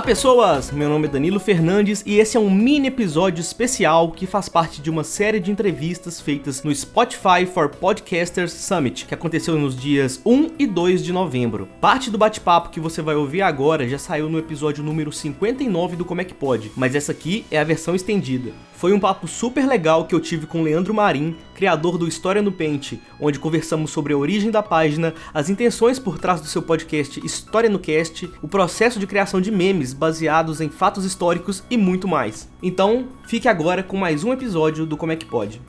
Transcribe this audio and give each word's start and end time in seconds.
Olá 0.00 0.06
pessoas, 0.06 0.70
meu 0.70 0.88
nome 0.88 1.08
é 1.08 1.10
Danilo 1.10 1.38
Fernandes 1.38 2.02
e 2.06 2.18
esse 2.18 2.34
é 2.34 2.40
um 2.40 2.48
mini 2.48 2.88
episódio 2.88 3.42
especial 3.42 4.10
que 4.10 4.26
faz 4.26 4.48
parte 4.48 4.80
de 4.80 4.88
uma 4.88 5.04
série 5.04 5.38
de 5.38 5.50
entrevistas 5.50 6.18
feitas 6.18 6.62
no 6.62 6.74
Spotify 6.74 7.44
for 7.44 7.68
Podcasters 7.68 8.50
Summit, 8.50 9.04
que 9.04 9.12
aconteceu 9.12 9.58
nos 9.58 9.76
dias 9.76 10.18
1 10.24 10.52
e 10.58 10.66
2 10.66 11.04
de 11.04 11.12
novembro. 11.12 11.68
Parte 11.82 12.10
do 12.10 12.16
bate-papo 12.16 12.70
que 12.70 12.80
você 12.80 13.02
vai 13.02 13.14
ouvir 13.14 13.42
agora 13.42 13.86
já 13.86 13.98
saiu 13.98 14.30
no 14.30 14.38
episódio 14.38 14.82
número 14.82 15.12
59 15.12 15.96
do 15.96 16.04
Como 16.06 16.22
é 16.22 16.24
que 16.24 16.32
Pode, 16.32 16.72
mas 16.74 16.94
essa 16.94 17.12
aqui 17.12 17.44
é 17.50 17.58
a 17.58 17.64
versão 17.64 17.94
estendida. 17.94 18.52
Foi 18.80 18.94
um 18.94 18.98
papo 18.98 19.28
super 19.28 19.66
legal 19.66 20.06
que 20.06 20.14
eu 20.14 20.20
tive 20.20 20.46
com 20.46 20.62
Leandro 20.62 20.94
Marim, 20.94 21.36
criador 21.54 21.98
do 21.98 22.08
História 22.08 22.40
no 22.40 22.50
Pente, 22.50 22.98
onde 23.20 23.38
conversamos 23.38 23.90
sobre 23.90 24.14
a 24.14 24.16
origem 24.16 24.50
da 24.50 24.62
página, 24.62 25.12
as 25.34 25.50
intenções 25.50 25.98
por 25.98 26.18
trás 26.18 26.40
do 26.40 26.46
seu 26.46 26.62
podcast 26.62 27.20
História 27.22 27.68
no 27.68 27.78
Cast, 27.78 28.30
o 28.40 28.48
processo 28.48 28.98
de 28.98 29.06
criação 29.06 29.38
de 29.38 29.50
memes 29.50 29.89
baseados 29.92 30.60
em 30.60 30.68
fatos 30.68 31.04
históricos 31.04 31.62
e 31.70 31.76
muito 31.76 32.08
mais. 32.08 32.48
Então, 32.62 33.08
fique 33.26 33.48
agora 33.48 33.82
com 33.82 33.96
mais 33.96 34.24
um 34.24 34.32
episódio 34.32 34.86
do 34.86 34.96
Como 34.96 35.12
é 35.12 35.16
que 35.16 35.26
Pode. 35.26 35.60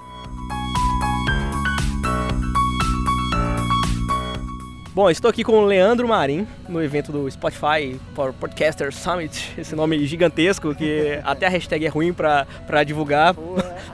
Bom, 4.94 5.10
estou 5.10 5.30
aqui 5.30 5.42
com 5.42 5.54
o 5.54 5.66
Leandro 5.66 6.06
Marim, 6.06 6.46
no 6.68 6.84
evento 6.84 7.14
do 7.14 7.32
Spotify 7.32 7.98
for 8.14 8.34
Podcaster 8.34 8.94
Summit, 8.94 9.54
esse 9.58 9.74
nome 9.74 10.06
gigantesco 10.06 10.76
que 10.76 11.18
até 11.24 11.48
a 11.48 11.50
hashtag 11.50 11.86
é 11.86 11.88
ruim 11.88 12.12
para 12.12 12.84
divulgar, 12.86 13.34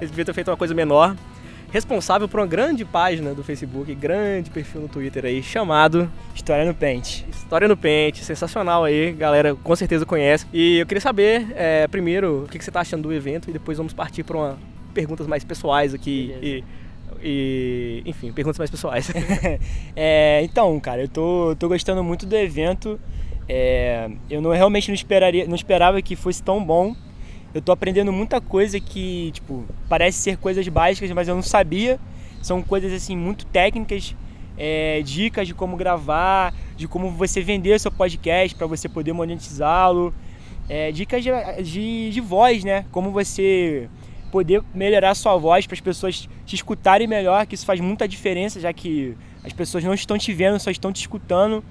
eles 0.01 0.09
deviam 0.09 0.25
ter 0.25 0.33
feito 0.33 0.49
uma 0.49 0.57
coisa 0.57 0.73
menor. 0.73 1.15
Responsável 1.77 2.27
por 2.27 2.39
uma 2.39 2.47
grande 2.47 2.83
página 2.83 3.35
do 3.35 3.43
Facebook, 3.43 3.93
grande 3.93 4.49
perfil 4.49 4.81
no 4.81 4.87
Twitter 4.87 5.25
aí, 5.25 5.43
chamado 5.43 6.11
História 6.33 6.65
no 6.65 6.73
Pente. 6.73 7.23
História 7.29 7.67
no 7.67 7.77
Pente, 7.77 8.25
sensacional 8.25 8.83
aí, 8.83 9.11
galera 9.11 9.53
com 9.53 9.75
certeza 9.75 10.03
conhece. 10.03 10.47
E 10.51 10.79
eu 10.79 10.87
queria 10.87 10.99
saber, 10.99 11.45
é, 11.55 11.87
primeiro, 11.87 12.45
o 12.45 12.47
que 12.47 12.57
você 12.57 12.71
está 12.71 12.81
achando 12.81 13.03
do 13.03 13.13
evento 13.13 13.51
e 13.51 13.53
depois 13.53 13.77
vamos 13.77 13.93
partir 13.93 14.23
para 14.23 14.35
uma 14.35 14.57
perguntas 14.91 15.27
mais 15.27 15.43
pessoais 15.43 15.93
aqui 15.93 16.35
e 16.41 16.63
e, 17.21 18.01
enfim, 18.07 18.31
perguntas 18.31 18.57
mais 18.57 18.71
pessoais. 18.71 19.11
é, 19.95 20.41
então, 20.45 20.79
cara, 20.79 21.03
eu 21.03 21.07
tô, 21.07 21.55
tô 21.59 21.67
gostando 21.67 22.03
muito 22.03 22.25
do 22.25 22.35
evento. 22.35 22.99
É, 23.47 24.09
eu 24.31 24.41
não 24.41 24.49
realmente 24.49 24.87
não 24.87 24.95
esperaria, 24.95 25.45
não 25.45 25.55
esperava 25.55 26.01
que 26.01 26.15
fosse 26.15 26.41
tão 26.41 26.63
bom. 26.63 26.95
Eu 27.53 27.61
tô 27.61 27.71
aprendendo 27.71 28.11
muita 28.11 28.41
coisa 28.41 28.79
que, 28.79 29.31
tipo, 29.31 29.65
parece 29.89 30.19
ser 30.19 30.37
coisas 30.37 30.67
básicas, 30.67 31.09
mas 31.11 31.27
eu 31.27 31.35
não 31.35 31.41
sabia. 31.41 31.99
São 32.41 32.61
coisas 32.61 32.93
assim 32.93 33.15
muito 33.15 33.45
técnicas, 33.45 34.15
é, 34.57 35.01
dicas 35.01 35.47
de 35.47 35.53
como 35.53 35.75
gravar, 35.75 36.53
de 36.75 36.87
como 36.87 37.09
você 37.09 37.41
vender 37.41 37.79
seu 37.79 37.91
podcast 37.91 38.55
para 38.55 38.67
você 38.67 38.87
poder 38.87 39.13
monetizá-lo, 39.13 40.13
é, 40.69 40.91
dicas 40.91 41.23
de, 41.23 41.31
de, 41.63 42.11
de 42.11 42.21
voz, 42.21 42.63
né? 42.63 42.85
Como 42.91 43.11
você 43.11 43.89
poder 44.31 44.61
melhorar 44.73 45.15
sua 45.15 45.37
voz 45.37 45.65
para 45.65 45.75
as 45.75 45.81
pessoas 45.81 46.27
te 46.45 46.55
escutarem 46.55 47.07
melhor, 47.07 47.45
que 47.45 47.55
isso 47.55 47.65
faz 47.65 47.79
muita 47.79 48.07
diferença, 48.07 48.59
já 48.59 48.73
que 48.73 49.15
as 49.43 49.53
pessoas 49.53 49.83
não 49.83 49.93
estão 49.93 50.17
te 50.17 50.33
vendo, 50.33 50.59
só 50.59 50.69
estão 50.69 50.91
te 50.91 50.97
escutando. 50.97 51.63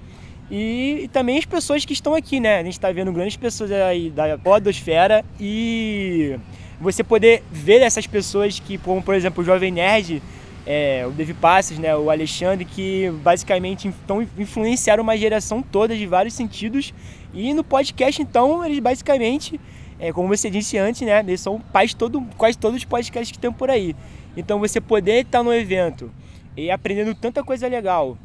E, 0.49 1.01
e 1.03 1.07
também 1.09 1.37
as 1.37 1.45
pessoas 1.45 1.83
que 1.83 1.93
estão 1.93 2.13
aqui, 2.13 2.39
né? 2.39 2.59
A 2.59 2.63
gente 2.63 2.73
está 2.73 2.91
vendo 2.91 3.11
grandes 3.11 3.35
pessoas 3.35 3.71
aí 3.71 4.09
da 4.09 4.37
podosfera 4.37 5.23
e 5.39 6.37
você 6.79 7.03
poder 7.03 7.43
ver 7.51 7.81
essas 7.81 8.07
pessoas 8.07 8.59
que, 8.59 8.77
como 8.77 9.01
por 9.01 9.15
exemplo 9.15 9.43
o 9.43 9.45
Jovem 9.45 9.71
Nerd, 9.71 10.21
é, 10.65 11.05
o 11.07 11.11
Dave 11.11 11.33
Passes, 11.33 11.79
né, 11.79 11.95
o 11.95 12.09
Alexandre, 12.09 12.65
que 12.65 13.09
basicamente 13.23 13.87
então, 13.87 14.25
influenciaram 14.37 15.01
uma 15.01 15.17
geração 15.17 15.61
toda 15.61 15.95
de 15.95 16.05
vários 16.05 16.33
sentidos. 16.33 16.93
E 17.33 17.53
no 17.53 17.63
podcast, 17.63 18.21
então, 18.21 18.63
eles 18.65 18.79
basicamente 18.79 19.59
é, 19.99 20.13
como 20.13 20.27
você 20.27 20.49
disse 20.49 20.77
antes, 20.77 21.01
né? 21.01 21.19
Eles 21.19 21.41
são 21.41 21.59
pais 21.59 21.93
todo, 21.93 22.21
quase 22.37 22.57
todos 22.57 22.77
os 22.77 22.85
podcasts 22.85 23.31
que 23.31 23.39
tem 23.39 23.51
por 23.51 23.69
aí. 23.69 23.95
Então 24.35 24.59
você 24.59 24.79
poder 24.79 25.25
estar 25.25 25.41
no 25.41 25.53
evento 25.53 26.11
e 26.55 26.69
aprendendo 26.69 27.15
tanta 27.15 27.43
coisa 27.43 27.67
legal 27.67 28.17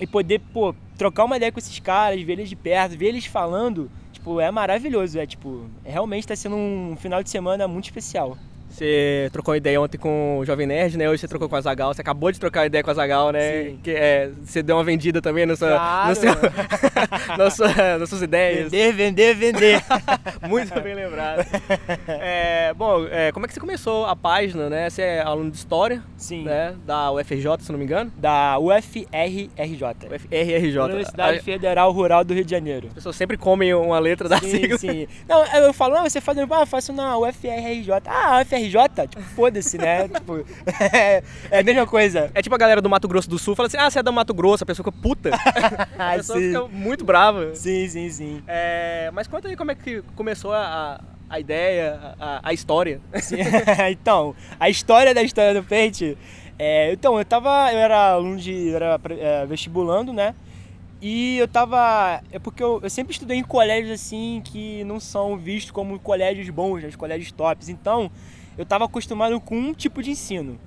e 0.00 0.06
poder, 0.06 0.40
pô, 0.52 0.74
trocar 1.00 1.24
uma 1.24 1.38
ideia 1.38 1.50
com 1.50 1.58
esses 1.58 1.78
caras, 1.78 2.20
ver 2.20 2.34
eles 2.34 2.50
de 2.50 2.54
perto, 2.54 2.94
ver 2.94 3.06
eles 3.06 3.24
falando, 3.24 3.90
tipo, 4.12 4.38
é 4.38 4.50
maravilhoso. 4.50 5.18
É 5.18 5.24
tipo, 5.24 5.64
realmente 5.82 6.24
está 6.24 6.36
sendo 6.36 6.56
um 6.56 6.94
final 6.94 7.22
de 7.22 7.30
semana 7.30 7.66
muito 7.66 7.86
especial. 7.86 8.36
Você 8.70 9.28
trocou 9.32 9.54
ideia 9.56 9.80
ontem 9.80 9.98
com 9.98 10.38
o 10.38 10.44
Jovem 10.44 10.66
Nerd, 10.66 10.96
né? 10.96 11.10
Hoje 11.10 11.20
você 11.20 11.28
trocou 11.28 11.48
com 11.48 11.56
a 11.56 11.60
Zagal. 11.60 11.92
Você 11.92 12.00
acabou 12.00 12.30
de 12.30 12.38
trocar 12.38 12.66
ideia 12.66 12.84
com 12.84 12.90
a 12.90 12.94
Zagal, 12.94 13.32
né? 13.32 13.64
Sim. 13.64 13.78
Que, 13.82 13.90
é, 13.90 14.30
você 14.40 14.62
deu 14.62 14.76
uma 14.76 14.84
vendida 14.84 15.20
também 15.20 15.44
claro. 15.44 16.08
no 16.08 16.14
seu, 16.14 16.30
nas, 17.36 17.54
suas, 17.54 17.76
nas 17.76 18.08
suas 18.08 18.22
ideias. 18.22 18.70
Vender, 18.70 18.92
vender, 18.92 19.34
vender. 19.34 19.82
Muito 20.48 20.80
bem 20.80 20.94
lembrado. 20.94 21.44
É, 22.06 22.72
bom, 22.74 23.06
é, 23.10 23.32
como 23.32 23.44
é 23.44 23.48
que 23.48 23.54
você 23.54 23.60
começou 23.60 24.06
a 24.06 24.14
página, 24.14 24.70
né? 24.70 24.88
Você 24.88 25.02
é 25.02 25.20
aluno 25.20 25.50
de 25.50 25.56
História. 25.56 26.02
Sim. 26.16 26.44
Né? 26.44 26.74
Da 26.86 27.10
UFRJ, 27.10 27.44
se 27.60 27.72
não 27.72 27.78
me 27.78 27.84
engano. 27.84 28.12
Da 28.16 28.56
UFRRJ. 28.58 30.08
UFRRJ. 30.14 30.78
Universidade 30.78 31.38
a... 31.38 31.42
Federal 31.42 31.90
Rural 31.90 32.24
do 32.24 32.32
Rio 32.32 32.44
de 32.44 32.50
Janeiro. 32.50 32.86
As 32.88 32.94
pessoas 32.94 33.16
sempre 33.16 33.36
comem 33.36 33.74
uma 33.74 33.98
letra 33.98 34.28
da 34.28 34.38
sim, 34.38 34.48
sigla. 34.48 34.78
Sim, 34.78 35.08
Não, 35.28 35.44
eu 35.44 35.72
falo, 35.72 35.94
não, 35.94 36.04
você 36.04 36.20
faz, 36.20 36.38
ah, 36.38 36.66
faço 36.66 36.92
na 36.92 37.18
UFRRJ. 37.18 37.90
Ah, 38.06 38.40
UFRJ 38.40 38.59
RJ, 38.66 39.08
tipo, 39.08 39.22
foda-se, 39.22 39.78
né? 39.78 40.08
tipo, 40.12 40.44
é, 40.92 41.22
é, 41.50 41.58
a 41.60 41.62
mesma 41.62 41.86
coisa. 41.86 42.30
É 42.34 42.42
tipo 42.42 42.54
a 42.54 42.58
galera 42.58 42.80
do 42.80 42.88
Mato 42.88 43.08
Grosso 43.08 43.28
do 43.28 43.38
Sul 43.38 43.54
fala 43.54 43.66
assim: 43.66 43.76
ah, 43.76 43.90
você 43.90 43.98
é 43.98 44.02
do 44.02 44.12
Mato 44.12 44.34
Grosso, 44.34 44.64
a 44.64 44.66
pessoa 44.66 44.84
fica 44.84 44.92
puta. 44.92 45.30
a 45.98 46.16
pessoa 46.16 46.38
sim. 46.38 46.46
fica 46.48 46.68
muito 46.68 47.04
brava. 47.04 47.54
Sim, 47.54 47.88
sim, 47.88 48.10
sim. 48.10 48.42
É, 48.46 49.10
mas 49.12 49.26
conta 49.26 49.48
aí 49.48 49.56
como 49.56 49.70
é 49.70 49.74
que 49.74 50.02
começou 50.14 50.52
a, 50.52 51.00
a 51.28 51.40
ideia, 51.40 52.14
a, 52.18 52.40
a 52.48 52.52
história. 52.52 53.00
Então, 53.90 54.34
a 54.58 54.68
história 54.68 55.14
da 55.14 55.22
história 55.22 55.60
do 55.60 55.66
Pente. 55.66 56.16
É, 56.58 56.92
então, 56.92 57.18
eu 57.18 57.24
tava. 57.24 57.72
Eu 57.72 57.78
era 57.78 58.12
aluno 58.12 58.36
de. 58.36 58.68
Eu 58.68 58.76
era 58.76 59.00
é, 59.18 59.46
vestibulando, 59.46 60.12
né? 60.12 60.34
E 61.00 61.38
eu 61.38 61.48
tava. 61.48 62.20
É 62.30 62.38
porque 62.38 62.62
eu, 62.62 62.80
eu, 62.82 62.90
sempre 62.90 63.12
estudei 63.12 63.38
em 63.38 63.42
colégios 63.42 63.92
assim 63.92 64.42
que 64.44 64.84
não 64.84 65.00
são 65.00 65.36
vistos 65.38 65.70
como 65.70 65.98
colégios 65.98 66.48
bons, 66.50 66.82
né? 66.82 66.90
colégios 66.96 67.32
tops. 67.32 67.70
Então, 67.70 68.10
eu 68.56 68.62
estava 68.62 68.84
acostumado 68.84 69.40
com 69.40 69.56
um 69.56 69.72
tipo 69.72 70.02
de 70.02 70.10
ensino. 70.10 70.58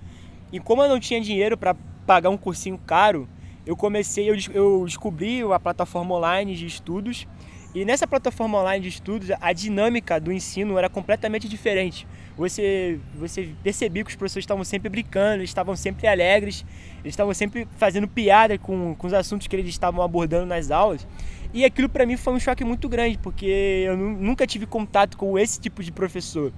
E 0.52 0.60
como 0.60 0.84
eu 0.84 0.90
não 0.90 1.00
tinha 1.00 1.20
dinheiro 1.20 1.58
para 1.58 1.76
pagar 2.06 2.30
um 2.30 2.38
cursinho 2.38 2.78
caro, 2.78 3.28
eu 3.66 3.76
comecei, 3.76 4.30
eu, 4.30 4.36
eu 4.54 4.86
descobri 4.86 5.42
a 5.42 5.60
plataforma 5.60 6.16
online 6.16 6.56
de 6.56 6.66
estudos. 6.66 7.28
E 7.74 7.84
nessa 7.84 8.06
plataforma 8.06 8.60
online 8.60 8.84
de 8.84 8.90
estudos, 8.90 9.30
a 9.42 9.52
dinâmica 9.52 10.20
do 10.20 10.32
ensino 10.32 10.78
era 10.78 10.88
completamente 10.90 11.50
diferente. 11.50 12.06
Você, 12.38 13.00
você 13.16 13.50
percebia 13.64 14.04
que 14.04 14.12
os 14.12 14.16
professores 14.16 14.44
estavam 14.44 14.64
sempre 14.64 14.90
brincando, 14.90 15.44
estavam 15.44 15.76
sempre 15.76 16.08
alegres, 16.08 16.66
eles 17.04 17.14
estavam 17.14 17.34
sempre 17.34 17.68
fazendo 17.78 18.08
piada 18.08 18.58
com, 18.58 18.96
com 18.96 19.08
os 19.08 19.14
assuntos 19.14 19.48
que 19.48 19.56
eles 19.56 19.68
estavam 19.70 20.04
abordando 20.04 20.46
nas 20.46 20.70
aulas. 20.70 21.08
E 21.54 21.64
aquilo 21.64 21.88
para 21.88 22.06
mim 22.06 22.18
foi 22.18 22.34
um 22.34 22.40
choque 22.40 22.64
muito 22.64 22.90
grande, 22.90 23.18
porque 23.20 23.86
eu 23.88 23.96
nunca 23.96 24.46
tive 24.46 24.66
contato 24.66 25.18
com 25.18 25.38
esse 25.38 25.60
tipo 25.60 25.84
de 25.84 25.92
professor. 25.92 26.52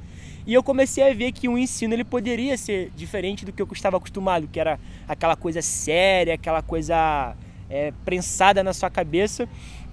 E 0.45 0.53
eu 0.53 0.61
comecei 0.61 1.09
a 1.09 1.13
ver 1.13 1.31
que 1.31 1.47
o 1.47 1.57
ensino 1.57 1.93
ele 1.93 2.03
poderia 2.03 2.57
ser 2.57 2.91
diferente 2.95 3.45
do 3.45 3.51
que 3.51 3.61
eu 3.61 3.67
estava 3.71 3.97
acostumado, 3.97 4.47
que 4.47 4.59
era 4.59 4.79
aquela 5.07 5.35
coisa 5.35 5.61
séria, 5.61 6.35
aquela 6.35 6.61
coisa 6.61 7.35
é, 7.69 7.91
prensada 8.03 8.63
na 8.63 8.73
sua 8.73 8.89
cabeça. 8.89 9.47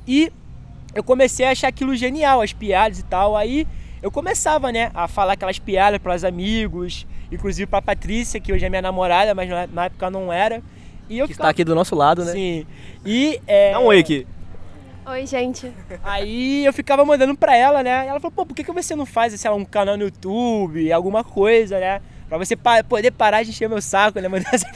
E 0.07 0.31
eu 0.95 1.03
comecei 1.03 1.47
a 1.47 1.51
achar 1.51 1.69
aquilo 1.69 1.97
genial, 1.97 2.43
as 2.43 2.53
piadas 2.53 2.99
e 2.99 3.03
tal. 3.05 3.37
Aí 3.37 3.67
eu 4.03 4.11
começava, 4.11 4.71
né, 4.71 4.91
a 4.95 5.09
falar 5.09 5.35
aquelas 5.35 5.59
piadas 5.59 5.99
para 6.01 6.15
os 6.15 6.25
amigos, 6.25 7.07
inclusive 7.31 7.67
para 7.67 7.81
Patrícia, 7.81 8.39
que 8.39 8.53
hoje 8.53 8.67
é 8.67 8.69
minha 8.69 8.83
namorada, 8.83 9.35
mas 9.35 9.49
na 9.73 9.87
época 9.87 10.11
não 10.11 10.33
era. 10.33 10.63
E 11.09 11.19
eu 11.19 11.27
que 11.27 11.33
ficava... 11.33 11.49
está 11.49 11.51
aqui 11.51 11.65
do 11.65 11.75
nosso 11.75 11.95
lado, 11.95 12.25
né? 12.25 12.33
Sim. 12.33 12.67
E 13.05 13.41
é... 13.47 13.73
Dá 13.73 13.81
um 13.81 13.93
oi 15.07 15.27
gente. 15.27 15.73
Aí 16.03 16.65
eu 16.65 16.73
ficava 16.73 17.05
mandando 17.05 17.37
pra 17.37 17.57
ela, 17.57 17.83
né? 17.83 18.05
E 18.05 18.09
ela 18.09 18.21
falou, 18.21 18.33
pô, 18.33 18.47
por 18.47 18.55
que, 18.55 18.65
que 18.65 18.73
você 18.73 18.95
não 18.95 19.07
faz, 19.07 19.33
sei 19.39 19.51
lá, 19.51 19.57
um 19.57 19.65
canal 19.65 19.97
no 19.97 20.05
YouTube, 20.05 20.93
alguma 20.93 21.25
coisa, 21.25 21.79
né? 21.79 22.01
Pra 22.29 22.39
você 22.39 22.57
pa 22.57 22.83
poder 22.83 23.11
parar 23.11 23.43
de 23.43 23.51
encher 23.51 23.69
meu 23.69 23.83
saco, 23.83 24.19
né? 24.19 24.27
Mandar 24.29 24.55
essa 24.55 24.67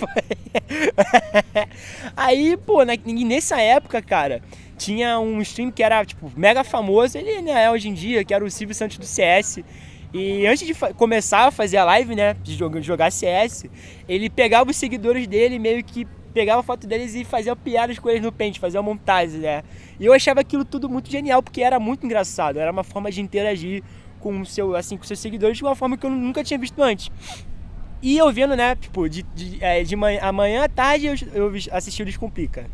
Aí, 2.17 2.57
pô, 2.57 2.83
nessa 2.83 3.61
época, 3.61 4.03
cara, 4.03 4.43
tinha 4.77 5.19
um 5.19 5.41
stream 5.41 5.71
que 5.71 5.83
era, 5.83 6.05
tipo, 6.05 6.31
mega 6.37 6.63
famoso, 6.63 7.17
ele 7.17 7.41
né, 7.41 7.65
é 7.65 7.71
hoje 7.71 7.89
em 7.89 7.95
dia, 7.95 8.25
que 8.25 8.35
era 8.35 8.45
o 8.45 8.51
Silvio 8.51 8.75
Santos 8.75 8.99
do 8.99 9.07
CS. 9.07 9.61
E 10.13 10.47
antes 10.47 10.67
de 10.67 10.75
começar 10.95 11.47
a 11.47 11.51
fazer 11.51 11.79
a 11.79 11.85
live, 11.85 12.15
né, 12.15 12.35
de 12.43 12.57
jogar 12.83 13.11
CS, 13.11 13.67
ele 14.09 14.31
pegava 14.31 14.71
os 14.71 14.77
seguidores 14.77 15.27
dele 15.27 15.59
meio 15.59 15.83
que 15.83 16.07
pegava 16.37 16.63
foto 16.63 16.87
deles 16.87 17.15
e 17.15 17.25
fazia 17.25 17.57
piadas 17.57 17.99
com 17.99 18.11
eles 18.11 18.21
no 18.21 18.31
pente, 18.31 18.61
fazia 18.61 18.83
montagem, 18.83 19.41
né? 19.41 19.63
E 19.99 20.05
eu 20.05 20.13
achava 20.13 20.41
aquilo 20.41 20.67
tudo 20.67 20.87
muito 20.87 21.11
genial, 21.11 21.43
porque 21.43 21.63
era 21.63 21.81
muito 21.81 22.05
engraçado, 22.05 22.59
era 22.59 22.71
uma 22.71 22.85
forma 22.85 23.11
de 23.11 23.23
interagir 23.23 23.83
com 24.21 24.45
seu, 24.45 24.77
assim, 24.77 24.99
com 24.99 25.05
seus 25.05 25.19
seguidores 25.19 25.57
de 25.57 25.65
uma 25.65 25.75
forma 25.75 25.97
que 25.97 26.05
eu 26.05 26.11
nunca 26.11 26.45
tinha 26.45 26.59
visto 26.59 26.83
antes. 26.83 27.11
E 28.03 28.19
eu 28.19 28.31
vendo, 28.31 28.55
né, 28.55 28.77
tipo, 28.77 29.09
de, 29.09 29.23
de, 29.35 29.65
é, 29.65 29.83
de 29.83 29.97
manhã, 29.97 30.21
amanhã 30.21 30.65
à 30.65 30.69
tarde 30.69 31.07
eu, 31.07 31.15
eu 31.33 31.53
assisti 31.73 32.03
o 32.03 32.05
Descomplica. 32.05 32.67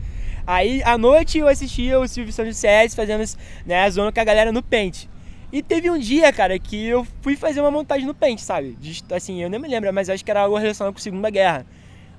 Aí, 0.45 0.83
à 0.83 0.99
noite, 0.99 1.39
eu 1.39 1.47
assistia 1.47 2.01
o 2.01 2.09
Silvio 2.09 2.33
Santos 2.33 2.57
CS 2.57 2.97
fazendo 2.97 3.23
né, 3.65 3.85
a 3.85 3.91
zona 3.91 4.11
com 4.11 4.21
a 4.21 4.25
galera 4.25 4.51
no 4.51 4.61
pente. 4.61 5.09
E 5.53 5.63
teve 5.63 5.89
um 5.89 5.99
dia, 5.99 6.33
cara, 6.33 6.59
que 6.59 6.85
eu 6.85 7.07
fui 7.21 7.37
fazer 7.37 7.61
uma 7.61 7.71
montagem 7.71 8.09
no 8.09 8.15
pente, 8.15 8.43
sabe? 8.43 8.77
De, 8.81 9.05
assim, 9.13 9.41
eu 9.41 9.49
nem 9.49 9.61
me 9.61 9.69
lembro, 9.69 9.93
mas 9.93 10.11
acho 10.11 10.25
que 10.25 10.31
era 10.33 10.41
algo 10.41 10.59
relacionado 10.59 10.93
com 10.93 10.99
a 10.99 11.03
Segunda 11.03 11.31
Guerra. 11.31 11.65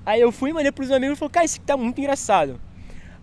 Aí 0.06 0.20
eu 0.20 0.30
fui, 0.30 0.52
mandei 0.52 0.70
pros 0.70 0.90
amigos 0.90 1.16
e 1.16 1.18
falei, 1.18 1.32
cara, 1.32 1.46
isso 1.46 1.56
aqui 1.56 1.66
tá 1.66 1.76
muito 1.76 1.98
engraçado. 1.98 2.60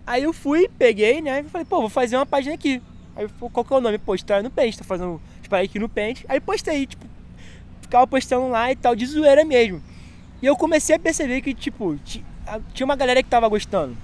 Aí 0.06 0.24
eu 0.24 0.32
fui, 0.32 0.68
peguei, 0.78 1.20
né? 1.20 1.40
E 1.40 1.44
falei, 1.44 1.64
pô, 1.64 1.80
vou 1.80 1.88
fazer 1.88 2.16
uma 2.16 2.26
página 2.26 2.54
aqui. 2.54 2.82
Aí 3.14 3.28
falei, 3.28 3.50
qual 3.52 3.64
que 3.64 3.72
é 3.72 3.76
o 3.76 3.80
nome? 3.80 3.98
Pô, 3.98 4.14
História 4.14 4.42
no 4.42 4.50
Pente, 4.50 4.78
tô 4.78 4.84
fazendo 4.84 5.20
história 5.40 5.64
aqui 5.64 5.78
no 5.78 5.88
Pente. 5.88 6.24
Aí 6.28 6.40
postei, 6.40 6.86
tipo, 6.86 7.06
ficava 7.80 8.06
postando 8.06 8.48
lá 8.48 8.72
e 8.72 8.76
tal, 8.76 8.96
de 8.96 9.06
zoeira 9.06 9.44
mesmo. 9.44 9.82
E 10.40 10.46
eu 10.46 10.56
comecei 10.56 10.96
a 10.96 10.98
perceber 10.98 11.40
que, 11.40 11.54
tipo, 11.54 11.96
tinha 12.74 12.84
uma 12.84 12.96
galera 12.96 13.22
que 13.22 13.28
tava 13.28 13.46
gostando. 13.48 13.96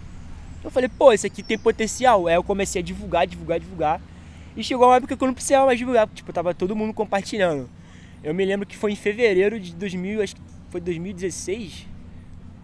Eu 0.62 0.70
falei, 0.70 0.88
pô, 0.88 1.12
isso 1.12 1.26
aqui 1.26 1.42
tem 1.42 1.58
potencial. 1.58 2.28
Aí 2.28 2.34
eu 2.34 2.44
comecei 2.44 2.80
a 2.80 2.84
divulgar, 2.84 3.26
divulgar, 3.26 3.58
divulgar. 3.58 4.00
E 4.56 4.62
chegou 4.62 4.86
uma 4.86 4.96
época 4.96 5.16
que 5.16 5.22
eu 5.22 5.26
não 5.26 5.34
precisava 5.34 5.66
mais 5.66 5.78
divulgar, 5.78 6.08
tipo, 6.14 6.32
tava 6.32 6.54
todo 6.54 6.76
mundo 6.76 6.92
compartilhando. 6.92 7.68
Eu 8.22 8.34
me 8.34 8.44
lembro 8.44 8.66
que 8.66 8.76
foi 8.76 8.92
em 8.92 8.96
fevereiro 8.96 9.58
de 9.58 9.74
2000, 9.74 10.22
acho 10.22 10.36
que 10.36 10.42
foi 10.70 10.80
2016? 10.80 11.86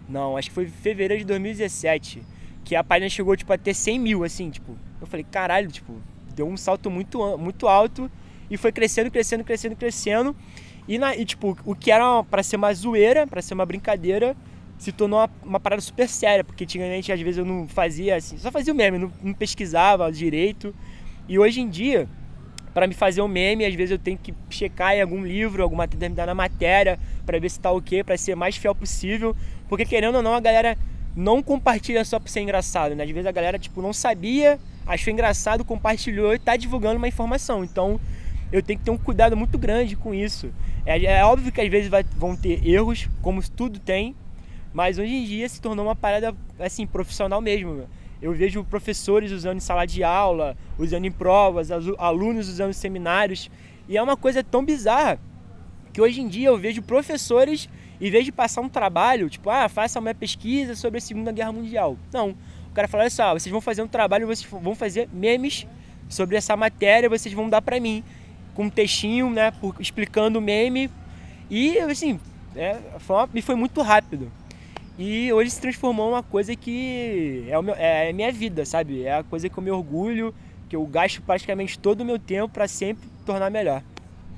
Não, 0.09 0.37
acho 0.37 0.49
que 0.49 0.55
foi 0.55 0.67
fevereiro 0.67 1.19
de 1.23 1.27
2017. 1.27 2.23
Que 2.65 2.75
a 2.75 2.85
página 2.85 3.09
chegou, 3.09 3.37
tipo, 3.37 3.53
a 3.53 3.59
ter 3.59 3.75
100 3.75 3.99
mil, 3.99 4.25
assim, 4.25 4.51
tipo. 4.51 4.77
Eu 5.01 5.07
falei, 5.07 5.25
caralho, 5.31 5.71
tipo, 5.71 6.01
deu 6.35 6.47
um 6.47 6.57
salto 6.57 6.91
muito, 6.91 7.37
muito 7.39 7.69
alto. 7.69 8.11
E 8.51 8.57
foi 8.57 8.73
crescendo, 8.73 9.11
crescendo, 9.11 9.45
crescendo, 9.45 9.77
crescendo. 9.77 10.37
E, 10.87 10.99
na, 10.99 11.17
e 11.17 11.25
tipo, 11.25 11.57
o 11.65 11.75
que 11.75 11.91
era 11.91 12.23
para 12.25 12.43
ser 12.43 12.57
uma 12.57 12.73
zoeira, 12.75 13.27
para 13.27 13.41
ser 13.41 13.55
uma 13.55 13.65
brincadeira, 13.65 14.37
se 14.79 14.93
tornou 14.93 15.19
uma, 15.21 15.31
uma, 15.43 15.61
parada 15.61 15.81
super 15.81 16.09
séria. 16.09 16.45
Porque 16.45 16.65
antigamente, 16.65 17.11
às 17.11 17.21
vezes, 17.21 17.39
eu 17.39 17.45
não 17.45 17.67
fazia 17.67 18.17
assim, 18.17 18.37
só 18.39 18.51
fazia 18.51 18.73
o 18.73 18.77
meme, 18.77 18.99
não, 18.99 19.13
não 19.23 19.33
pesquisava 19.33 20.11
direito. 20.13 20.75
E 21.29 21.39
hoje 21.39 21.61
em 21.61 21.69
dia, 21.69 22.07
para 22.75 22.87
me 22.87 22.93
fazer 22.93 23.23
um 23.23 23.29
meme, 23.29 23.65
às 23.65 23.75
vezes 23.75 23.93
eu 23.93 23.99
tenho 23.99 24.19
que 24.19 24.35
checar 24.51 24.95
em 24.95 25.01
algum 25.01 25.25
livro, 25.25 25.63
alguma 25.63 25.87
determinada 25.87 26.35
matéria, 26.35 26.99
para 27.25 27.39
ver 27.39 27.49
se 27.49 27.59
tá 27.59 27.71
ok, 27.71 28.03
para 28.05 28.17
ser 28.19 28.35
mais 28.35 28.57
fiel 28.57 28.75
possível. 28.75 29.35
Porque 29.75 29.87
querendo 29.87 30.15
ou 30.15 30.23
não, 30.23 30.35
a 30.35 30.41
galera 30.41 30.79
não 31.17 31.43
compartilha 31.43 32.05
só 32.05 32.21
pra 32.21 32.31
ser 32.31 32.43
engraçado, 32.43 32.95
né? 32.95 33.03
Às 33.03 33.11
vezes 33.11 33.27
a 33.27 33.33
galera, 33.33 33.59
tipo, 33.59 33.83
não 33.83 33.93
sabia, 33.93 34.57
achou 34.87 35.13
engraçado, 35.13 35.65
compartilhou 35.65 36.33
e 36.33 36.39
tá 36.39 36.57
divulgando 36.57 36.97
uma 36.97 37.09
informação. 37.09 37.65
Então, 37.65 37.99
eu 38.53 38.63
tenho 38.63 38.79
que 38.79 38.85
ter 38.85 38.93
um 38.93 38.97
cuidado 38.97 39.37
muito 39.37 39.59
grande 39.59 39.97
com 39.97 40.15
isso. 40.15 40.49
É, 40.87 41.05
é 41.07 41.25
óbvio 41.25 41.51
que 41.51 41.61
às 41.61 41.69
vezes 41.69 41.91
vai, 41.91 42.05
vão 42.17 42.37
ter 42.37 42.65
erros, 42.65 43.09
como 43.21 43.43
tudo 43.51 43.81
tem, 43.81 44.15
mas 44.73 44.97
hoje 44.97 45.13
em 45.13 45.25
dia 45.25 45.49
se 45.49 45.61
tornou 45.61 45.87
uma 45.87 45.97
parada, 45.97 46.33
assim, 46.61 46.87
profissional 46.87 47.41
mesmo. 47.41 47.89
Eu 48.23 48.33
vejo 48.33 48.63
professores 48.63 49.33
usando 49.33 49.57
em 49.57 49.61
sala 49.61 49.87
de 49.87 50.05
aula, 50.05 50.57
usando 50.79 51.05
em 51.05 51.11
provas, 51.11 51.73
alunos 51.99 52.49
usando 52.49 52.71
em 52.71 52.75
seminários. 52.75 53.51
E 53.89 53.97
é 53.97 54.03
uma 54.03 54.17
coisa 54.17 54.45
tão 54.45 54.65
bizarra 54.65 55.19
que 55.93 56.01
hoje 56.01 56.21
em 56.21 56.29
dia 56.29 56.47
eu 56.47 56.57
vejo 56.57 56.81
professores, 56.81 57.69
em 58.01 58.11
vez 58.11 58.25
de 58.25 58.33
passar 58.33 58.61
um 58.61 58.69
trabalho, 58.69 59.31
tipo, 59.31 59.49
ah, 59.51 59.69
faça 59.69 59.99
uma 60.01 60.15
pesquisa 60.15 60.75
sobre 60.75 60.99
a 60.99 61.01
Segunda 61.01 61.33
Guerra 61.33 61.53
Mundial. 61.53 61.97
Não. 62.13 62.31
O 62.71 62.75
cara 62.75 62.89
fala, 62.89 63.05
olha 63.05 63.11
só, 63.11 63.33
vocês 63.33 63.51
vão 63.51 63.61
fazer 63.61 63.83
um 63.83 63.89
trabalho, 63.89 64.27
vocês 64.27 64.51
vão 64.51 64.75
fazer 64.75 65.09
memes 65.13 65.67
sobre 66.09 66.37
essa 66.37 66.57
matéria, 66.57 67.09
vocês 67.09 67.33
vão 67.35 67.49
dar 67.49 67.63
para 67.63 67.79
mim. 67.79 68.03
Com 68.55 68.65
um 68.65 68.71
textinho, 68.71 69.31
né, 69.31 69.53
explicando 69.79 70.39
o 70.39 70.43
meme. 70.43 70.91
E, 71.51 71.79
assim, 71.79 72.19
é, 72.57 72.79
foi, 72.99 73.17
uma, 73.17 73.29
foi 73.43 73.55
muito 73.55 73.81
rápido. 73.81 74.31
E 74.99 75.33
hoje 75.33 75.51
se 75.51 75.61
transformou 75.61 76.11
uma 76.11 76.23
coisa 76.23 76.55
que 76.55 77.45
é, 77.49 77.61
meu, 77.61 77.75
é 77.75 78.11
a 78.11 78.13
minha 78.13 78.31
vida, 78.31 78.65
sabe? 78.65 79.03
É 79.03 79.19
a 79.19 79.23
coisa 79.25 79.49
que 79.49 79.59
eu 79.59 79.63
me 79.63 79.71
orgulho, 79.71 80.33
que 80.69 80.77
eu 80.77 80.87
gasto 80.87 81.21
praticamente 81.23 81.79
todo 81.79 82.03
o 82.03 82.05
meu 82.05 82.19
tempo 82.19 82.49
para 82.49 82.69
sempre 82.69 83.09
tornar 83.27 83.51
melhor. 83.51 83.83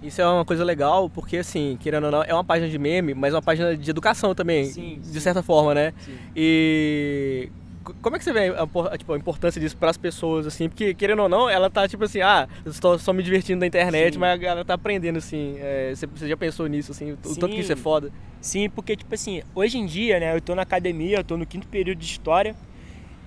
Isso 0.03 0.21
é 0.21 0.27
uma 0.27 0.45
coisa 0.45 0.65
legal, 0.65 1.09
porque 1.09 1.39
assim, 1.39 1.77
querendo 1.81 2.05
ou 2.05 2.11
não, 2.11 2.23
é 2.23 2.33
uma 2.33 2.45
página 2.45 2.69
de 2.69 2.79
meme, 2.79 3.15
mas 3.15 3.33
é 3.33 3.37
uma 3.37 3.43
página 3.43 3.77
de 3.77 3.91
educação 3.91 4.35
também, 4.35 4.67
sim, 4.67 4.99
de 5.01 5.09
sim. 5.09 5.21
certa 5.21 5.43
forma, 5.43 5.75
né? 5.75 5.93
Sim. 6.05 6.13
E 6.35 7.51
como 8.03 8.17
é 8.17 8.19
que 8.19 8.25
você 8.25 8.33
vê 8.33 8.49
a, 8.49 8.99
tipo, 8.99 9.13
a 9.13 9.17
importância 9.17 9.61
disso 9.61 9.77
para 9.77 9.91
as 9.91 9.97
pessoas, 9.97 10.47
assim? 10.47 10.69
Porque, 10.69 10.95
querendo 10.95 11.23
ou 11.23 11.29
não, 11.29 11.49
ela 11.49 11.71
tá 11.71 11.87
tipo 11.87 12.05
assim, 12.05 12.21
ah, 12.21 12.49
eu 12.65 12.71
estou 12.71 12.99
só 12.99 13.13
me 13.13 13.23
divertindo 13.23 13.61
na 13.61 13.67
internet, 13.67 14.15
Sim. 14.15 14.19
mas 14.19 14.43
ela 14.43 14.65
tá 14.65 14.75
aprendendo, 14.75 15.19
assim. 15.19 15.57
É, 15.59 15.93
você, 15.95 16.29
já 16.29 16.37
pensou 16.37 16.67
nisso, 16.67 16.93
assim, 16.93 17.13
o 17.13 17.17
tanto 17.17 17.49
que 17.49 17.61
isso 17.61 17.73
é 17.73 17.77
foda? 17.77 18.11
Sim, 18.41 18.69
porque, 18.71 18.97
tipo 18.97 19.15
assim, 19.15 19.43
hoje 19.55 19.79
em 19.79 19.87
dia, 19.87 20.19
né, 20.19 20.37
eu 20.37 20.41
tô 20.41 20.55
na 20.55 20.63
academia, 20.63 21.19
eu 21.19 21.25
tô 21.25 21.37
no 21.37 21.47
quinto 21.47 21.67
período 21.69 21.99
de 21.99 22.07
história, 22.07 22.57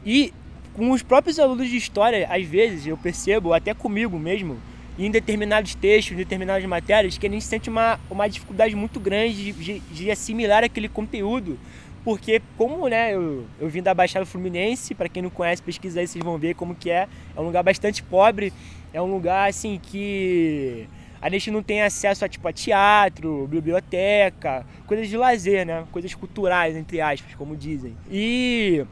e 0.06 0.34
com 0.74 0.92
os 0.92 1.02
próprios 1.02 1.40
alunos 1.40 1.68
de 1.68 1.78
história, 1.78 2.28
às 2.30 2.46
vezes, 2.46 2.88
eu 2.88 2.98
percebo, 2.98 3.54
até 3.54 3.74
comigo 3.74 4.18
mesmo, 4.20 4.58
em 5.06 5.12
determinados 5.12 5.76
textos, 5.76 6.14
em 6.14 6.18
determinadas 6.18 6.64
matérias, 6.66 7.18
que 7.18 7.26
a 7.26 7.30
gente 7.30 7.46
sente 7.46 7.70
uma, 7.70 8.00
uma 8.10 8.28
dificuldade 8.28 8.76
muito 8.76 9.00
grande 9.00 9.52
de, 9.52 9.52
de, 9.54 9.80
de 9.80 10.12
assimilar 10.12 10.64
aquele 10.64 10.90
conteúdo 10.90 11.58
porque 12.04 12.42
como 12.58 12.88
né, 12.88 13.14
eu, 13.14 13.46
eu 13.60 13.70
vim 13.70 13.82
da 13.82 13.94
Baixada 13.94 14.26
Fluminense, 14.26 14.96
para 14.96 15.10
quem 15.10 15.22
não 15.22 15.30
conhece, 15.30 15.62
pesquisa 15.62 16.00
aí, 16.00 16.08
vocês 16.08 16.24
vão 16.24 16.38
ver 16.38 16.56
como 16.56 16.74
que 16.74 16.90
é. 16.90 17.08
É 17.36 17.40
um 17.40 17.44
lugar 17.44 17.62
bastante 17.62 18.02
pobre, 18.02 18.54
é 18.94 19.02
um 19.02 19.06
lugar 19.06 19.50
assim 19.50 19.80
que 19.82 20.88
a 21.22 21.30
gente 21.30 21.52
não 21.52 21.62
tem 21.62 21.82
acesso 21.82 22.24
a 22.24 22.30
tipo 22.30 22.48
a 22.48 22.54
teatro, 22.54 23.46
biblioteca, 23.48 24.66
coisas 24.88 25.10
de 25.10 25.18
lazer, 25.18 25.66
né? 25.66 25.86
Coisas 25.92 26.14
culturais, 26.16 26.76
entre 26.76 27.02
aspas, 27.02 27.36
como 27.36 27.56
dizem. 27.56 27.96
E 28.10 28.86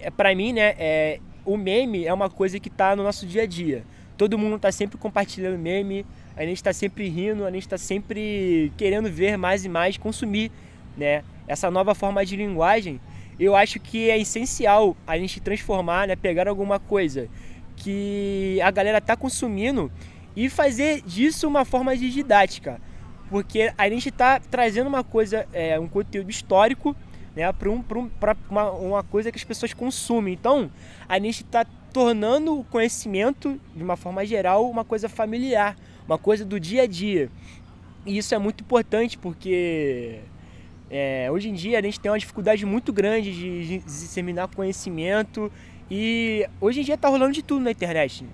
é, 0.00 0.10
para 0.10 0.34
mim, 0.34 0.52
né, 0.52 0.74
é, 0.78 1.20
o 1.44 1.56
meme 1.56 2.04
é 2.04 2.12
uma 2.12 2.28
coisa 2.28 2.58
que 2.58 2.68
está 2.68 2.96
no 2.96 3.04
nosso 3.04 3.24
dia 3.26 3.44
a 3.44 3.46
dia. 3.46 3.84
Todo 4.22 4.38
mundo 4.38 4.54
está 4.54 4.70
sempre 4.70 4.96
compartilhando 4.96 5.58
meme, 5.58 6.06
a 6.36 6.44
gente 6.44 6.58
está 6.58 6.72
sempre 6.72 7.08
rindo, 7.08 7.44
a 7.44 7.50
gente 7.50 7.62
está 7.62 7.76
sempre 7.76 8.72
querendo 8.76 9.10
ver 9.10 9.36
mais 9.36 9.64
e 9.64 9.68
mais, 9.68 9.98
consumir, 9.98 10.52
né? 10.96 11.24
essa 11.48 11.68
nova 11.72 11.92
forma 11.92 12.24
de 12.24 12.36
linguagem, 12.36 13.00
eu 13.36 13.56
acho 13.56 13.80
que 13.80 14.08
é 14.08 14.16
essencial 14.16 14.96
a 15.04 15.18
gente 15.18 15.40
transformar, 15.40 16.06
né, 16.06 16.14
pegar 16.14 16.46
alguma 16.46 16.78
coisa 16.78 17.28
que 17.74 18.60
a 18.62 18.70
galera 18.70 19.00
tá 19.00 19.16
consumindo 19.16 19.90
e 20.36 20.48
fazer 20.48 21.02
disso 21.02 21.48
uma 21.48 21.64
forma 21.64 21.96
de 21.96 22.08
didática. 22.08 22.80
Porque 23.28 23.72
a 23.76 23.88
gente 23.88 24.08
está 24.08 24.38
trazendo 24.38 24.86
uma 24.86 25.02
coisa, 25.02 25.48
é, 25.52 25.80
um 25.80 25.88
conteúdo 25.88 26.30
histórico 26.30 26.94
né, 27.34 27.52
para 27.52 27.68
um, 27.68 27.78
um, 27.78 28.10
uma, 28.48 28.70
uma 28.70 29.02
coisa 29.02 29.32
que 29.32 29.38
as 29.38 29.42
pessoas 29.42 29.74
consumem. 29.74 30.32
Então, 30.32 30.70
a 31.08 31.18
gente 31.18 31.42
está 31.42 31.66
tornando 31.92 32.58
o 32.58 32.64
conhecimento, 32.64 33.60
de 33.76 33.82
uma 33.82 33.96
forma 33.96 34.24
geral, 34.24 34.68
uma 34.68 34.84
coisa 34.84 35.08
familiar, 35.08 35.76
uma 36.06 36.18
coisa 36.18 36.44
do 36.44 36.58
dia 36.58 36.82
a 36.82 36.86
dia. 36.86 37.30
E 38.06 38.18
isso 38.18 38.34
é 38.34 38.38
muito 38.38 38.62
importante 38.62 39.18
porque 39.18 40.20
é, 40.90 41.28
hoje 41.30 41.48
em 41.48 41.54
dia 41.54 41.78
a 41.78 41.82
gente 41.82 42.00
tem 42.00 42.10
uma 42.10 42.18
dificuldade 42.18 42.64
muito 42.66 42.92
grande 42.92 43.32
de, 43.32 43.66
de 43.66 43.78
disseminar 43.78 44.48
conhecimento 44.48 45.52
e 45.90 46.46
hoje 46.60 46.80
em 46.80 46.84
dia 46.84 46.96
tá 46.96 47.08
rolando 47.08 47.32
de 47.32 47.42
tudo 47.42 47.62
na 47.62 47.70
internet. 47.70 48.26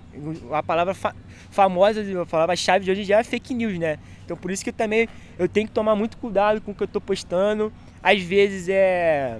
A 0.51 0.63
palavra 0.63 0.93
fa 0.93 1.13
famosa, 1.51 2.01
a 2.21 2.25
palavra-chave 2.25 2.85
de 2.85 2.91
hoje 2.91 3.01
em 3.01 3.05
dia 3.05 3.19
é 3.19 3.23
fake 3.23 3.53
news, 3.53 3.77
né? 3.77 3.97
Então 4.23 4.37
por 4.37 4.49
isso 4.49 4.63
que 4.63 4.69
eu 4.69 4.73
também 4.73 5.09
eu 5.37 5.47
tenho 5.47 5.67
que 5.67 5.73
tomar 5.73 5.95
muito 5.95 6.17
cuidado 6.17 6.61
com 6.61 6.71
o 6.71 6.75
que 6.75 6.83
eu 6.83 6.87
tô 6.87 7.01
postando. 7.01 7.71
Às 8.01 8.21
vezes 8.21 8.69
é 8.69 9.39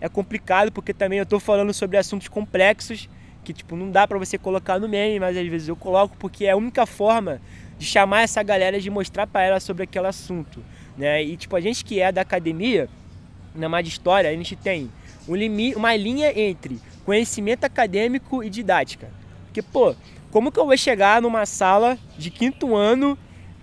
é 0.00 0.08
complicado 0.08 0.72
porque 0.72 0.92
também 0.92 1.18
eu 1.18 1.26
tô 1.26 1.38
falando 1.38 1.72
sobre 1.72 1.96
assuntos 1.96 2.28
complexos 2.28 3.08
que 3.44 3.52
tipo 3.52 3.76
não 3.76 3.90
dá 3.90 4.08
para 4.08 4.18
você 4.18 4.38
colocar 4.38 4.80
no 4.80 4.88
meme, 4.88 5.20
mas 5.20 5.36
às 5.36 5.46
vezes 5.46 5.68
eu 5.68 5.76
coloco 5.76 6.16
porque 6.18 6.46
é 6.46 6.52
a 6.52 6.56
única 6.56 6.86
forma 6.86 7.40
de 7.78 7.86
chamar 7.86 8.22
essa 8.22 8.42
galera 8.42 8.80
de 8.80 8.90
mostrar 8.90 9.26
para 9.26 9.42
ela 9.42 9.60
sobre 9.60 9.84
aquele 9.84 10.06
assunto. 10.06 10.64
Né? 10.96 11.22
E 11.22 11.36
tipo, 11.36 11.54
a 11.54 11.60
gente 11.60 11.84
que 11.84 12.00
é 12.00 12.10
da 12.10 12.22
academia, 12.22 12.88
na 13.54 13.68
mais 13.68 13.84
de 13.84 13.90
história, 13.90 14.30
a 14.30 14.32
gente 14.32 14.56
tem 14.56 14.90
um 15.28 15.34
limite, 15.34 15.76
uma 15.76 15.94
linha 15.94 16.32
entre 16.38 16.80
conhecimento 17.04 17.64
acadêmico 17.64 18.42
e 18.42 18.48
didática. 18.48 19.10
Porque, 19.44 19.62
pô, 19.62 19.94
como 20.30 20.50
que 20.50 20.58
eu 20.58 20.66
vou 20.66 20.76
chegar 20.76 21.22
numa 21.22 21.46
sala 21.46 21.98
de 22.18 22.30
quinto 22.30 22.74
ano 22.74 23.16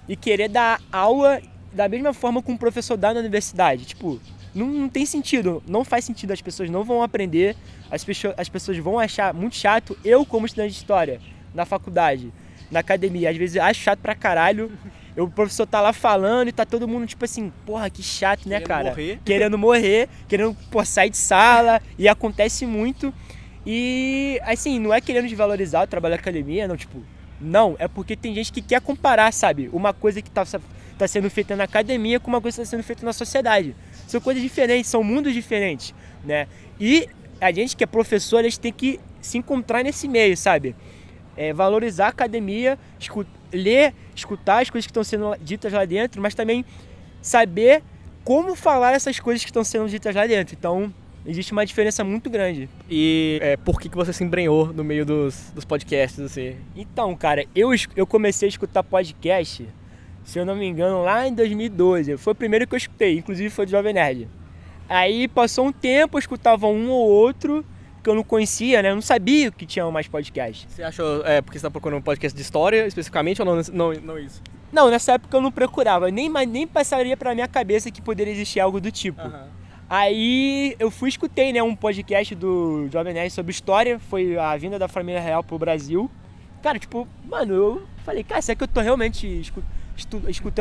e 0.08 0.16
querer 0.16 0.48
dar 0.48 0.80
aula 0.92 1.42
da 1.74 1.88
mesma 1.88 2.14
forma 2.14 2.42
que 2.42 2.52
um 2.52 2.58
professor 2.58 2.98
dá 2.98 3.14
na 3.14 3.20
universidade? 3.20 3.86
Tipo, 3.86 4.20
não, 4.53 4.67
não 4.67 4.89
tem 4.89 5.05
sentido, 5.05 5.62
não 5.67 5.84
faz 5.84 6.05
sentido, 6.05 6.31
as 6.31 6.41
pessoas 6.41 6.70
não 6.70 6.84
vão 6.84 7.01
aprender, 7.01 7.55
as 7.89 8.03
pessoas, 8.03 8.34
as 8.38 8.50
pessoas 8.50 8.77
vão 8.77 9.00
achar 9.00 9.34
muito 9.34 9.55
chato. 9.55 9.98
Eu, 10.03 10.25
como 10.25 10.46
estudante 10.46 10.72
de 10.72 10.77
história, 10.77 11.20
na 11.53 11.65
faculdade, 11.65 12.31
na 12.70 12.79
academia, 12.79 13.29
às 13.29 13.38
vezes 13.38 13.58
acho 13.58 13.81
chato 13.81 14.00
pra 14.00 14.15
caralho 14.15 14.72
o 15.17 15.29
professor 15.29 15.65
tá 15.65 15.81
lá 15.81 15.91
falando 15.91 16.48
e 16.48 16.51
tá 16.51 16.65
todo 16.65 16.88
mundo 16.88 17.05
tipo 17.05 17.25
assim, 17.25 17.51
porra, 17.65 17.89
que 17.89 18.01
chato, 18.01 18.48
né, 18.48 18.55
querendo 18.55 18.67
cara? 18.67 18.89
Morrer. 18.89 19.20
Querendo 19.25 19.58
morrer, 19.58 20.10
querendo 20.27 20.55
pô, 20.70 20.84
sair 20.86 21.10
de 21.10 21.17
sala, 21.17 21.81
e 21.98 22.08
acontece 22.08 22.65
muito. 22.65 23.13
E 23.65 24.39
assim, 24.43 24.79
não 24.79 24.93
é 24.93 25.01
querendo 25.01 25.27
desvalorizar 25.27 25.84
o 25.84 25.88
trabalho 25.88 26.15
da 26.15 26.20
academia, 26.20 26.67
não, 26.67 26.77
tipo, 26.77 27.03
não, 27.39 27.75
é 27.77 27.88
porque 27.88 28.15
tem 28.15 28.34
gente 28.34 28.51
que 28.51 28.62
quer 28.62 28.81
comparar, 28.81 29.31
sabe? 29.34 29.70
Uma 29.74 29.93
coisa 29.93 30.22
que 30.22 30.29
tá, 30.29 30.46
tá 31.01 31.08
sendo 31.08 31.29
feita 31.29 31.55
na 31.55 31.63
academia 31.63 32.20
com 32.20 32.27
uma 32.29 32.39
coisa 32.39 32.58
que 32.58 32.63
tá 32.63 32.70
sendo 32.70 32.84
feita 32.84 33.03
na 33.03 33.12
sociedade. 33.12 33.75
São 34.08 34.22
coisas 34.22 34.41
diferentes, 34.41 34.89
são 34.89 35.03
mundos 35.03 35.34
diferentes, 35.34 35.96
né? 36.24 36.48
E 36.79 37.10
a 37.39 37.51
gente 37.51 37.75
que 37.75 37.84
é 37.84 37.88
professor, 37.88 38.39
a 38.39 38.43
gente 38.43 38.60
tem 38.60 38.72
que 38.72 39.00
se 39.20 39.38
encontrar 39.38 39.84
nesse 39.84 40.08
meio, 40.08 40.38
sabe? 40.38 40.75
É, 41.36 41.53
valorizar 41.53 42.05
a 42.05 42.10
academia, 42.10 42.77
ler, 43.51 43.96
escutar 44.15 44.62
as 44.62 44.70
coisas 44.70 44.86
que 44.86 44.91
estão 44.91 45.03
sendo 45.03 45.36
ditas 45.41 45.74
lá 45.74 45.86
dentro, 45.86 46.22
mas 46.22 46.36
também 46.36 46.63
saber 47.20 47.81
como 48.24 48.55
falar 48.55 48.93
essas 48.93 49.20
coisas 49.20 49.43
que 49.43 49.50
estão 49.50 49.63
sendo 49.63 49.89
ditas 49.89 50.13
lá 50.13 50.27
dentro. 50.27 50.55
Então, 50.58 50.93
existe 51.25 51.51
uma 51.51 51.65
diferença 51.65 52.03
muito 52.03 52.29
grande. 52.29 52.70
E 52.88 53.39
é, 53.41 53.58
por 53.58 53.81
que, 53.81 53.89
que 53.89 53.96
você 53.96 54.13
se 54.13 54.24
embrenhou 54.24 54.72
no 54.72 54.84
meio 54.84 55.03
dos, 55.03 55.51
dos 55.55 55.65
podcasts, 55.65 56.20
assim? 56.20 56.55
Então, 56.75 57.15
cara, 57.15 57.46
eu, 57.55 57.72
eu 57.96 58.05
comecei 58.05 58.48
a 58.48 58.50
escutar 58.50 58.84
podcast, 58.84 59.67
se 60.24 60.40
eu 60.40 60.46
não 60.46 60.56
me 60.56 60.66
engano, 60.66 61.04
lá 61.04 61.28
em 61.28 61.34
2012. 61.34 62.18
Foi 62.18 62.34
o 62.34 62.36
primeiro 62.36 62.68
que 62.68 62.74
eu 62.74 62.78
escutei, 62.78 63.18
inclusive 63.18 63.50
foi 63.50 63.66
do 63.66 63.72
Jovem 63.72 63.94
Nerd. 63.94 64.28
Aí 64.88 65.28
passou 65.28 65.66
um 65.66 65.72
tempo, 65.72 66.18
eu 66.18 66.20
escutava 66.20 66.68
um 66.68 66.90
ou 66.90 67.10
outro, 67.10 67.66
que 68.04 68.10
eu 68.10 68.16
não 68.16 68.24
conhecia, 68.24 68.82
né? 68.82 68.90
Eu 68.90 68.96
não 68.96 69.01
sabia 69.01 69.51
que 69.51 69.66
tinha 69.66 69.90
mais 69.90 70.08
podcast. 70.08 70.68
Você 70.70 70.84
achou, 70.84 71.25
é, 71.25 71.42
porque 71.42 71.58
você 71.58 71.63
tá 71.63 71.72
procurando 71.72 72.00
um 72.00 72.01
podcast 72.01 72.36
de 72.36 72.42
história 72.42 72.86
especificamente 72.86 73.42
ou 73.42 73.46
não, 73.46 73.62
não, 73.72 73.94
não 74.01 74.20
isso? 74.20 74.42
Não, 74.72 74.90
nessa 74.90 75.13
época 75.13 75.36
eu 75.36 75.42
não 75.42 75.51
procurava, 75.51 76.10
nem, 76.10 76.30
nem 76.48 76.66
passaria 76.66 77.16
pra 77.16 77.34
minha 77.34 77.48
cabeça 77.48 77.92
que 77.92 78.01
poderia 78.01 78.34
existir 78.34 78.60
algo 78.60 78.80
do 78.80 78.92
tipo. 78.92 79.22
Uhum. 79.22 79.48
Aí 79.90 80.75
eu 80.80 80.90
fui 80.90 81.10
escutei, 81.10 81.51
né, 81.51 81.62
um 81.62 81.75
podcast 81.75 82.34
do 82.34 82.88
Jovem 82.90 83.13
Nerd 83.13 83.32
sobre 83.32 83.51
história, 83.51 84.00
foi 84.00 84.38
a 84.38 84.56
vinda 84.56 84.80
da 84.80 84.88
família 84.88 85.20
real 85.20 85.44
pro 85.44 85.60
Brasil. 85.60 86.10
Cara, 86.63 86.80
tipo, 86.80 87.08
mano, 87.25 87.54
eu 87.54 87.88
falei, 88.06 88.24
cara, 88.24 88.42
será 88.42 88.56
que 88.56 88.63
eu 88.63 88.68
tô 88.68 88.80
realmente 88.80 89.28
escutando 89.42 89.81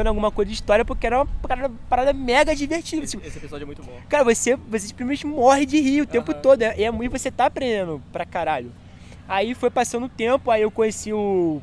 alguma 0.07 0.31
coisa 0.31 0.49
de 0.49 0.55
história? 0.55 0.85
Porque 0.85 1.07
era 1.07 1.19
uma 1.19 1.27
parada, 1.27 1.75
parada 1.89 2.13
mega 2.13 2.55
divertida. 2.55 3.05
Esse, 3.05 3.17
esse, 3.19 3.39
episódio 3.39 3.65
é 3.65 3.67
muito 3.67 3.83
bom. 3.83 3.99
Cara, 4.09 4.25
você, 4.25 4.57
você 4.57 4.89
simplesmente 4.89 5.27
morre 5.27 5.67
de 5.67 5.81
rir 5.81 6.03
o 6.03 6.07
tempo 6.07 6.35
todo. 6.35 6.63
É, 6.63 6.83
é 6.83 6.91
muito, 6.91 7.13
você 7.13 7.31
tá 7.31 7.47
aprendendo 7.47 8.03
pra 8.13 8.25
caralho. 8.25 8.73
Aí 9.29 9.55
foi 9.55 9.71
passando 9.71 10.07
o 10.07 10.09
tempo, 10.09 10.51
aí 10.51 10.63
eu 10.63 10.71
conheci 10.71 11.13
o. 11.13 11.61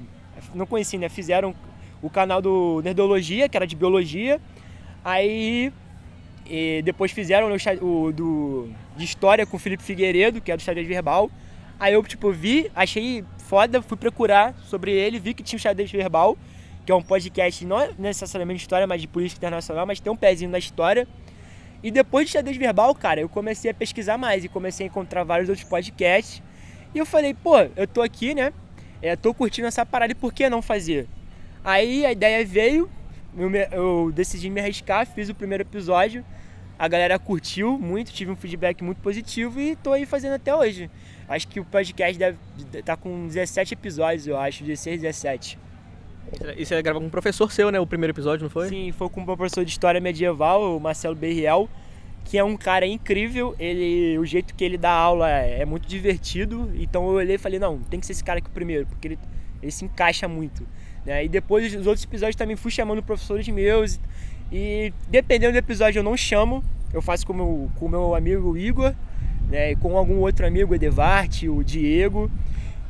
Não 0.53 0.65
conheci, 0.65 0.97
né? 0.97 1.09
Fizeram 1.09 1.53
o 2.01 2.09
canal 2.09 2.41
do 2.41 2.81
Nerdologia, 2.83 3.49
que 3.49 3.57
era 3.57 3.67
de 3.67 3.75
biologia. 3.75 4.39
Aí 5.03 5.71
e 6.49 6.81
depois 6.83 7.11
fizeram 7.11 7.49
o, 7.49 7.85
o 7.85 8.13
do, 8.13 8.69
de 8.95 9.03
história 9.03 9.45
com 9.45 9.57
o 9.57 9.59
Felipe 9.59 9.83
Figueiredo, 9.83 10.39
que 10.39 10.51
é 10.51 10.55
do 10.55 10.61
xadrez 10.61 10.87
verbal. 10.87 11.29
Aí 11.79 11.93
eu, 11.93 12.03
tipo, 12.03 12.31
vi, 12.31 12.71
achei 12.73 13.23
foda, 13.37 13.81
fui 13.81 13.97
procurar 13.97 14.55
sobre 14.63 14.91
ele, 14.91 15.19
vi 15.19 15.33
que 15.33 15.43
tinha 15.43 15.57
o 15.57 15.59
xadrez 15.59 15.91
verbal, 15.91 16.37
que 16.87 16.91
é 16.93 16.95
um 16.95 17.01
podcast 17.01 17.65
não 17.65 17.81
é 17.81 17.89
necessariamente 17.99 18.59
de 18.59 18.63
história, 18.63 18.87
mas 18.87 19.01
de 19.01 19.09
política 19.09 19.39
internacional, 19.39 19.85
mas 19.85 19.99
tem 19.99 20.09
um 20.09 20.15
pezinho 20.15 20.49
na 20.49 20.57
história. 20.57 21.05
E 21.83 21.91
depois 21.91 22.27
de 22.27 22.31
xadrez 22.31 22.55
verbal, 22.55 22.95
cara, 22.95 23.19
eu 23.19 23.27
comecei 23.27 23.69
a 23.69 23.73
pesquisar 23.73 24.17
mais 24.17 24.45
e 24.45 24.47
comecei 24.47 24.85
a 24.85 24.89
encontrar 24.89 25.25
vários 25.25 25.49
outros 25.49 25.67
podcasts. 25.67 26.41
E 26.95 26.97
eu 26.97 27.05
falei, 27.05 27.33
pô, 27.33 27.57
eu 27.75 27.85
tô 27.85 28.01
aqui, 28.01 28.33
né? 28.33 28.53
É, 29.01 29.17
tô 29.17 29.33
curtindo 29.33 29.67
essa 29.67 29.85
parada 29.85 30.13
e 30.13 30.15
por 30.15 30.33
que 30.33 30.49
não 30.49 30.61
fazer? 30.61 31.09
Aí 31.61 32.05
a 32.05 32.11
ideia 32.13 32.45
veio, 32.45 32.89
eu, 33.37 33.53
eu 33.53 34.11
decidi 34.13 34.49
me 34.49 34.61
arriscar, 34.61 35.05
fiz 35.05 35.27
o 35.27 35.35
primeiro 35.35 35.63
episódio 35.63 36.23
a 36.79 36.87
galera 36.87 37.17
curtiu 37.17 37.77
muito, 37.79 38.13
tive 38.13 38.29
um 38.29 38.35
feedback 38.35 38.83
muito 38.83 39.01
positivo 39.01 39.59
e 39.59 39.75
tô 39.75 39.93
aí 39.93 40.05
fazendo 40.05 40.33
até 40.33 40.55
hoje. 40.55 40.91
Acho 41.27 41.47
que 41.47 41.59
o 41.59 41.65
podcast 41.65 42.17
deve 42.17 42.37
tá 42.85 42.95
com 42.95 43.25
17 43.25 43.73
episódios, 43.73 44.27
eu 44.27 44.37
acho, 44.37 44.63
16, 44.63 45.01
17. 45.01 45.66
E 46.57 46.65
você 46.65 46.81
gravou 46.81 47.01
com 47.01 47.07
um 47.07 47.11
professor 47.11 47.51
seu, 47.51 47.71
né? 47.71 47.79
O 47.79 47.87
primeiro 47.87 48.11
episódio, 48.11 48.43
não 48.43 48.49
foi? 48.49 48.69
Sim, 48.69 48.91
foi 48.91 49.09
com 49.09 49.21
um 49.21 49.25
professor 49.25 49.63
de 49.63 49.71
História 49.71 50.01
Medieval, 50.01 50.75
o 50.75 50.79
Marcelo 50.79 51.15
Berriel, 51.15 51.69
que 52.25 52.37
é 52.37 52.43
um 52.43 52.57
cara 52.57 52.85
incrível. 52.85 53.55
Ele, 53.57 54.17
o 54.19 54.25
jeito 54.25 54.53
que 54.53 54.63
ele 54.63 54.77
dá 54.77 54.91
aula 54.91 55.29
é, 55.29 55.61
é 55.61 55.65
muito 55.65 55.87
divertido. 55.87 56.71
Então 56.75 57.07
eu 57.07 57.15
olhei 57.15 57.35
e 57.35 57.39
falei, 57.39 57.59
não, 57.59 57.79
tem 57.79 57.99
que 57.99 58.05
ser 58.05 58.11
esse 58.11 58.23
cara 58.23 58.39
aqui 58.39 58.49
primeiro, 58.49 58.85
porque 58.85 59.07
ele, 59.07 59.19
ele 59.61 59.71
se 59.71 59.85
encaixa 59.85 60.27
muito. 60.27 60.67
Né? 61.05 61.23
E 61.25 61.29
depois 61.29 61.73
os 61.73 61.87
outros 61.87 62.03
episódios 62.03 62.35
também 62.35 62.55
fui 62.55 62.69
chamando 62.69 63.01
professores 63.01 63.47
meus 63.47 63.99
e 64.51 64.93
dependendo 65.09 65.53
do 65.53 65.57
episódio 65.57 65.99
eu 65.99 66.03
não 66.03 66.15
chamo, 66.15 66.63
eu 66.93 67.01
faço 67.01 67.25
com 67.25 67.33
o 67.33 67.71
com 67.75 67.87
meu 67.87 68.15
amigo 68.15 68.57
Igor, 68.57 68.93
né, 69.49 69.71
e 69.71 69.75
com 69.75 69.97
algum 69.97 70.19
outro 70.19 70.45
amigo, 70.45 70.73
Edevarte, 70.73 71.49
o 71.49 71.63
Diego. 71.63 72.29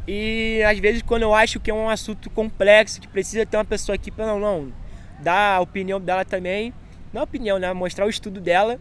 E 0.08 0.64
às 0.64 0.80
vezes 0.80 1.02
quando 1.02 1.24
eu 1.24 1.34
acho 1.36 1.60
que 1.60 1.70
é 1.70 1.74
um 1.74 1.90
assunto 1.90 2.30
complexo, 2.30 3.02
que 3.02 3.08
precisa 3.08 3.46
ter 3.46 3.58
uma 3.58 3.66
pessoa 3.66 3.96
aqui 3.96 4.10
para 4.10 4.26
não, 4.26 4.40
não 4.40 4.74
dar 5.20 5.58
a 5.58 5.60
opinião 5.60 6.00
dela 6.00 6.24
também, 6.24 6.74
não 7.12 7.22
a 7.22 7.24
opinião, 7.24 7.60
né, 7.60 7.72
mostrar 7.74 8.06
o 8.06 8.10
estudo 8.10 8.40
dela. 8.40 8.80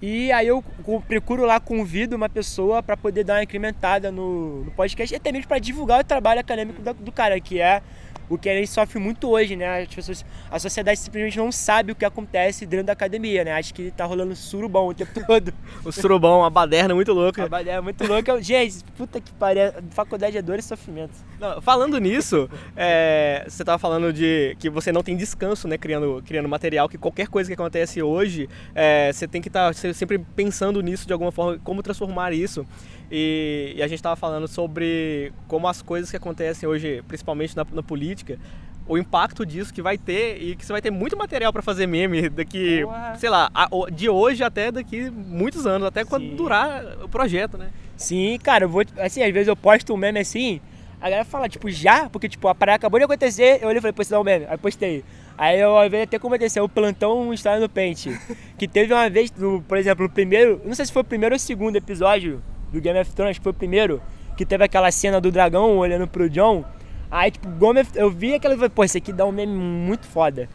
E 0.00 0.30
aí 0.30 0.46
eu 0.46 0.62
procuro 1.08 1.44
lá, 1.44 1.58
convido 1.58 2.14
uma 2.14 2.28
pessoa 2.28 2.82
para 2.82 2.96
poder 2.96 3.24
dar 3.24 3.34
uma 3.34 3.42
incrementada 3.42 4.12
no, 4.12 4.64
no 4.64 4.70
podcast, 4.70 5.14
até 5.14 5.32
mesmo 5.32 5.48
para 5.48 5.58
divulgar 5.58 6.00
o 6.00 6.04
trabalho 6.04 6.40
acadêmico 6.40 6.80
do, 6.80 6.94
do 6.94 7.12
cara, 7.12 7.40
que 7.40 7.60
é 7.60 7.82
o 8.28 8.36
que 8.36 8.48
a 8.48 8.54
gente 8.54 8.68
sofre 8.68 8.98
muito 8.98 9.28
hoje, 9.28 9.56
né? 9.56 9.82
As 9.82 9.94
pessoas, 9.94 10.24
a 10.50 10.58
sociedade 10.58 10.98
simplesmente 10.98 11.38
não 11.38 11.50
sabe 11.50 11.92
o 11.92 11.94
que 11.94 12.04
acontece 12.04 12.66
dentro 12.66 12.86
da 12.86 12.92
academia, 12.92 13.44
né? 13.44 13.52
Acho 13.52 13.72
que 13.72 13.90
tá 13.90 14.04
rolando 14.04 14.34
surubão 14.36 14.88
o 14.88 14.94
tempo 14.94 15.20
todo. 15.26 15.52
o 15.84 15.92
surubão, 15.92 16.44
a 16.44 16.50
baderna 16.50 16.94
muito 16.94 17.12
louca. 17.12 17.44
A 17.44 17.48
baderna 17.48 17.82
muito 17.82 18.04
louca. 18.06 18.40
Gente, 18.42 18.84
puta 18.96 19.20
que 19.20 19.32
pariu, 19.32 19.72
faculdade 19.90 20.36
é 20.36 20.42
dor 20.42 20.58
e 20.58 20.62
sofrimento. 20.62 21.14
Não, 21.40 21.62
falando 21.62 21.98
nisso, 21.98 22.48
é, 22.76 23.44
você 23.48 23.64
tava 23.64 23.78
falando 23.78 24.12
de 24.12 24.56
que 24.58 24.68
você 24.68 24.90
não 24.90 25.02
tem 25.02 25.16
descanso, 25.16 25.68
né? 25.68 25.78
Criando, 25.78 26.22
criando 26.26 26.48
material, 26.48 26.88
que 26.88 26.98
qualquer 26.98 27.28
coisa 27.28 27.48
que 27.48 27.54
acontece 27.54 28.02
hoje, 28.02 28.48
é, 28.74 29.12
você 29.12 29.26
tem 29.26 29.40
que 29.40 29.48
estar 29.48 29.72
tá 29.72 29.92
sempre 29.94 30.18
pensando 30.18 30.80
nisso 30.80 31.06
de 31.06 31.12
alguma 31.12 31.32
forma, 31.32 31.58
como 31.62 31.82
transformar 31.82 32.32
isso. 32.32 32.66
E, 33.10 33.74
e 33.76 33.82
a 33.82 33.88
gente 33.88 33.98
estava 33.98 34.16
falando 34.16 34.46
sobre 34.46 35.32
como 35.46 35.66
as 35.66 35.80
coisas 35.80 36.10
que 36.10 36.16
acontecem 36.16 36.68
hoje, 36.68 37.02
principalmente 37.08 37.56
na, 37.56 37.66
na, 37.72 37.82
política, 37.82 38.38
o 38.86 38.98
impacto 38.98 39.46
disso 39.46 39.72
que 39.72 39.80
vai 39.80 39.96
ter 39.96 40.42
e 40.42 40.56
que 40.56 40.64
você 40.64 40.72
vai 40.72 40.82
ter 40.82 40.90
muito 40.90 41.16
material 41.16 41.52
para 41.52 41.62
fazer 41.62 41.86
meme 41.86 42.28
daqui, 42.28 42.84
Boa. 42.84 43.14
sei 43.16 43.30
lá, 43.30 43.50
de 43.92 44.08
hoje 44.08 44.44
até 44.44 44.70
daqui 44.70 45.10
muitos 45.10 45.66
anos, 45.66 45.86
até 45.86 46.04
Sim. 46.04 46.10
quando 46.10 46.36
durar 46.36 46.84
o 47.02 47.08
projeto, 47.08 47.56
né? 47.56 47.70
Sim, 47.96 48.38
cara, 48.42 48.64
eu 48.64 48.68
vou, 48.68 48.84
assim, 48.98 49.22
às 49.22 49.32
vezes 49.32 49.48
eu 49.48 49.56
posto 49.56 49.92
um 49.92 49.96
meme 49.96 50.20
assim, 50.20 50.60
a 51.00 51.04
galera 51.04 51.24
fala, 51.24 51.48
tipo, 51.48 51.70
já? 51.70 52.10
Porque, 52.10 52.28
tipo, 52.28 52.46
a 52.48 52.54
parada 52.54 52.76
acabou 52.76 52.98
de 52.98 53.04
acontecer, 53.04 53.58
eu 53.62 53.68
olhei 53.68 53.78
e 53.78 53.80
falei, 53.80 53.94
dá 54.08 54.20
um 54.20 54.24
meme. 54.24 54.46
Aí 54.48 54.58
postei. 54.58 55.04
Aí 55.36 55.60
eu, 55.60 55.70
ao 55.70 55.84
até 55.84 56.18
como 56.18 56.34
aconteceu, 56.34 56.64
o 56.64 56.68
plantão 56.68 57.32
História 57.32 57.60
no 57.60 57.68
Pente. 57.68 58.10
que 58.58 58.66
teve 58.66 58.92
uma 58.92 59.08
vez, 59.08 59.32
por 59.66 59.78
exemplo, 59.78 60.04
no 60.04 60.10
primeiro, 60.10 60.60
não 60.64 60.74
sei 60.74 60.86
se 60.86 60.92
foi 60.92 61.02
o 61.02 61.04
primeiro 61.04 61.34
ou 61.34 61.36
o 61.36 61.40
segundo 61.40 61.76
episódio 61.76 62.42
do 62.72 62.80
Game 62.80 62.98
of 62.98 63.12
Thrones, 63.12 63.38
que 63.38 63.42
foi 63.42 63.52
o 63.52 63.54
primeiro, 63.54 64.02
que 64.36 64.44
teve 64.44 64.64
aquela 64.64 64.90
cena 64.90 65.20
do 65.20 65.30
dragão 65.30 65.76
olhando 65.78 66.06
pro 66.06 66.28
John. 66.28 66.64
Aí, 67.10 67.30
tipo, 67.30 67.48
Gomes, 67.48 67.88
eu 67.94 68.10
vi 68.10 68.34
aquela 68.34 68.54
e 68.54 68.68
pô, 68.68 68.84
isso 68.84 68.98
aqui 68.98 69.12
dá 69.12 69.24
um 69.24 69.32
meme 69.32 69.52
muito 69.52 70.06
foda. 70.06 70.48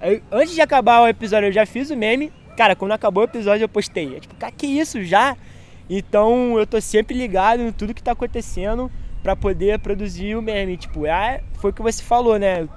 Aí, 0.00 0.22
antes 0.30 0.54
de 0.54 0.60
acabar 0.60 1.02
o 1.02 1.08
episódio, 1.08 1.48
eu 1.48 1.52
já 1.52 1.66
fiz 1.66 1.90
o 1.90 1.96
meme. 1.96 2.32
Cara, 2.56 2.74
quando 2.74 2.92
acabou 2.92 3.22
o 3.22 3.26
episódio, 3.26 3.64
eu 3.64 3.68
postei. 3.68 4.16
É 4.16 4.20
tipo, 4.20 4.34
cara, 4.36 4.52
que 4.52 4.66
isso 4.66 5.02
já? 5.04 5.36
Então, 5.88 6.58
eu 6.58 6.66
tô 6.66 6.80
sempre 6.80 7.16
ligado 7.16 7.62
em 7.62 7.72
tudo 7.72 7.94
que 7.94 8.02
tá 8.02 8.12
acontecendo 8.12 8.90
para 9.22 9.36
poder 9.36 9.78
produzir 9.78 10.36
o 10.36 10.42
meme. 10.42 10.76
Tipo, 10.76 11.06
é, 11.06 11.42
foi 11.54 11.70
o 11.70 11.74
que 11.74 11.82
você 11.82 12.02
falou, 12.02 12.38
né? 12.38 12.68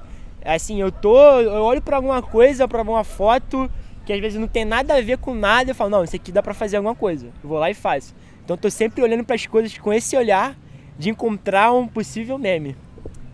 Assim, 0.43 0.81
eu 0.81 0.91
tô. 0.91 1.17
Eu 1.39 1.63
olho 1.63 1.81
pra 1.81 1.97
alguma 1.97 2.21
coisa, 2.21 2.67
pra 2.67 2.79
alguma 2.79 3.03
foto, 3.03 3.69
que 4.05 4.11
às 4.11 4.19
vezes 4.19 4.39
não 4.39 4.47
tem 4.47 4.65
nada 4.65 4.95
a 4.95 5.01
ver 5.01 5.17
com 5.17 5.33
nada, 5.33 5.71
eu 5.71 5.75
falo, 5.75 5.89
não, 5.89 6.03
isso 6.03 6.15
aqui 6.15 6.31
dá 6.31 6.41
pra 6.41 6.53
fazer 6.53 6.77
alguma 6.77 6.95
coisa. 6.95 7.27
Eu 7.43 7.49
vou 7.49 7.59
lá 7.59 7.69
e 7.69 7.73
faço. 7.73 8.13
Então 8.51 8.55
estou 8.55 8.71
sempre 8.71 9.01
olhando 9.01 9.23
para 9.23 9.35
as 9.35 9.45
coisas 9.45 9.77
com 9.77 9.93
esse 9.93 10.17
olhar 10.17 10.57
de 10.99 11.09
encontrar 11.09 11.71
um 11.71 11.87
possível 11.87 12.37
meme. 12.37 12.75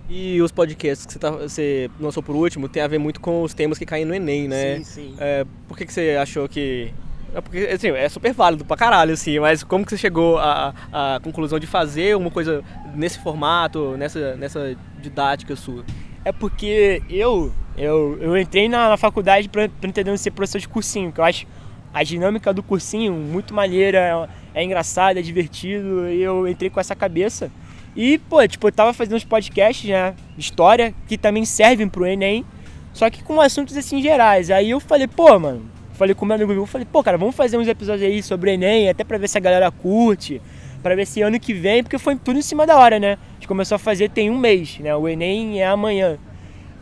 E 0.08 0.40
os 0.44 0.52
podcasts 0.52 1.08
que 1.08 1.14
você, 1.14 1.18
tá, 1.20 1.32
você 1.32 1.90
lançou 2.00 2.22
por 2.22 2.36
último 2.36 2.70
tem 2.70 2.84
a 2.84 2.88
ver 2.88 3.00
muito 3.00 3.20
com 3.20 3.42
os 3.42 3.52
temas 3.52 3.80
que 3.80 3.86
caem 3.86 4.06
no 4.06 4.14
Enem, 4.14 4.48
né? 4.48 4.78
Sim, 4.78 4.84
sim. 4.84 5.16
É, 5.20 5.44
por 5.68 5.76
que, 5.76 5.88
que 5.88 5.92
você 5.94 6.18
achou 6.22 6.48
que. 6.48 6.94
É 7.34 7.42
porque, 7.42 7.58
assim, 7.58 7.90
é 7.90 8.08
super 8.08 8.32
válido 8.32 8.64
pra 8.64 8.78
caralho, 8.78 9.14
assim, 9.14 9.40
mas 9.40 9.64
como 9.64 9.84
que 9.84 9.92
você 9.92 9.98
chegou 9.98 10.38
à, 10.38 10.74
à 10.94 11.20
conclusão 11.22 11.58
de 11.58 11.66
fazer 11.66 12.16
uma 12.16 12.30
coisa 12.30 12.64
nesse 12.96 13.18
formato, 13.18 13.98
nessa, 13.98 14.36
nessa 14.36 14.78
didática 15.02 15.56
sua? 15.56 15.84
É 16.24 16.32
porque 16.32 17.02
eu, 17.10 17.52
eu, 17.76 18.18
eu 18.22 18.38
entrei 18.38 18.70
na, 18.70 18.90
na 18.90 18.98
faculdade 18.98 19.50
pra, 19.50 19.68
pra 19.68 19.90
entender 19.90 20.16
ser 20.20 20.30
professor 20.30 20.60
de 20.60 20.70
cursinho, 20.70 21.12
que 21.12 21.20
eu 21.20 21.26
acho 21.26 21.48
a 21.94 22.04
dinâmica 22.04 22.54
do 22.54 22.62
cursinho 22.62 23.14
muito 23.14 23.54
maneira, 23.54 24.30
é 24.58 24.64
engraçado, 24.64 25.18
é 25.18 25.22
divertido, 25.22 26.10
e 26.10 26.22
eu 26.22 26.48
entrei 26.48 26.70
com 26.70 26.80
essa 26.80 26.96
cabeça. 26.96 27.52
E, 27.96 28.18
pô, 28.18 28.46
tipo, 28.48 28.68
eu 28.68 28.72
tava 28.72 28.92
fazendo 28.92 29.16
uns 29.16 29.24
podcasts, 29.24 29.88
né, 29.88 30.16
história, 30.38 30.94
que 31.08 31.18
também 31.18 31.46
servem 31.46 31.88
pro 31.88 32.06
Enem, 32.06 32.44
só 32.92 33.10
que 33.10 33.24
com 33.24 33.40
assuntos 33.40 33.78
assim 33.78 34.02
gerais. 34.02 34.50
Aí 34.50 34.72
eu 34.72 34.80
falei, 34.80 35.08
pô, 35.08 35.38
mano, 35.38 35.70
falei 35.94 36.16
com 36.16 36.26
meu 36.26 36.36
amigo, 36.36 36.52
eu 36.52 36.66
falei, 36.66 36.88
pô, 36.92 37.04
cara, 37.04 37.18
vamos 37.18 37.36
fazer 37.36 37.58
uns 37.58 37.68
episódios 37.68 38.08
aí 38.10 38.24
sobre 38.24 38.54
Enem, 38.54 38.90
até 38.90 39.04
pra 39.04 39.18
ver 39.18 39.28
se 39.28 39.38
a 39.38 39.42
galera 39.42 39.70
curte, 39.70 40.42
pra 40.82 40.96
ver 40.96 41.06
se 41.06 41.22
ano 41.22 41.40
que 41.40 41.54
vem, 41.54 41.84
porque 41.84 42.00
foi 42.00 42.16
tudo 42.16 42.40
em 42.40 42.42
cima 42.42 42.66
da 42.66 42.78
hora, 42.78 43.00
né? 43.00 43.14
A 43.14 43.34
gente 43.36 43.48
começou 43.48 43.76
a 43.76 43.80
fazer 43.80 44.10
tem 44.10 44.30
um 44.32 44.38
mês, 44.38 44.80
né? 44.80 44.96
O 44.96 45.08
Enem 45.08 45.62
é 45.62 45.68
amanhã. 45.68 46.18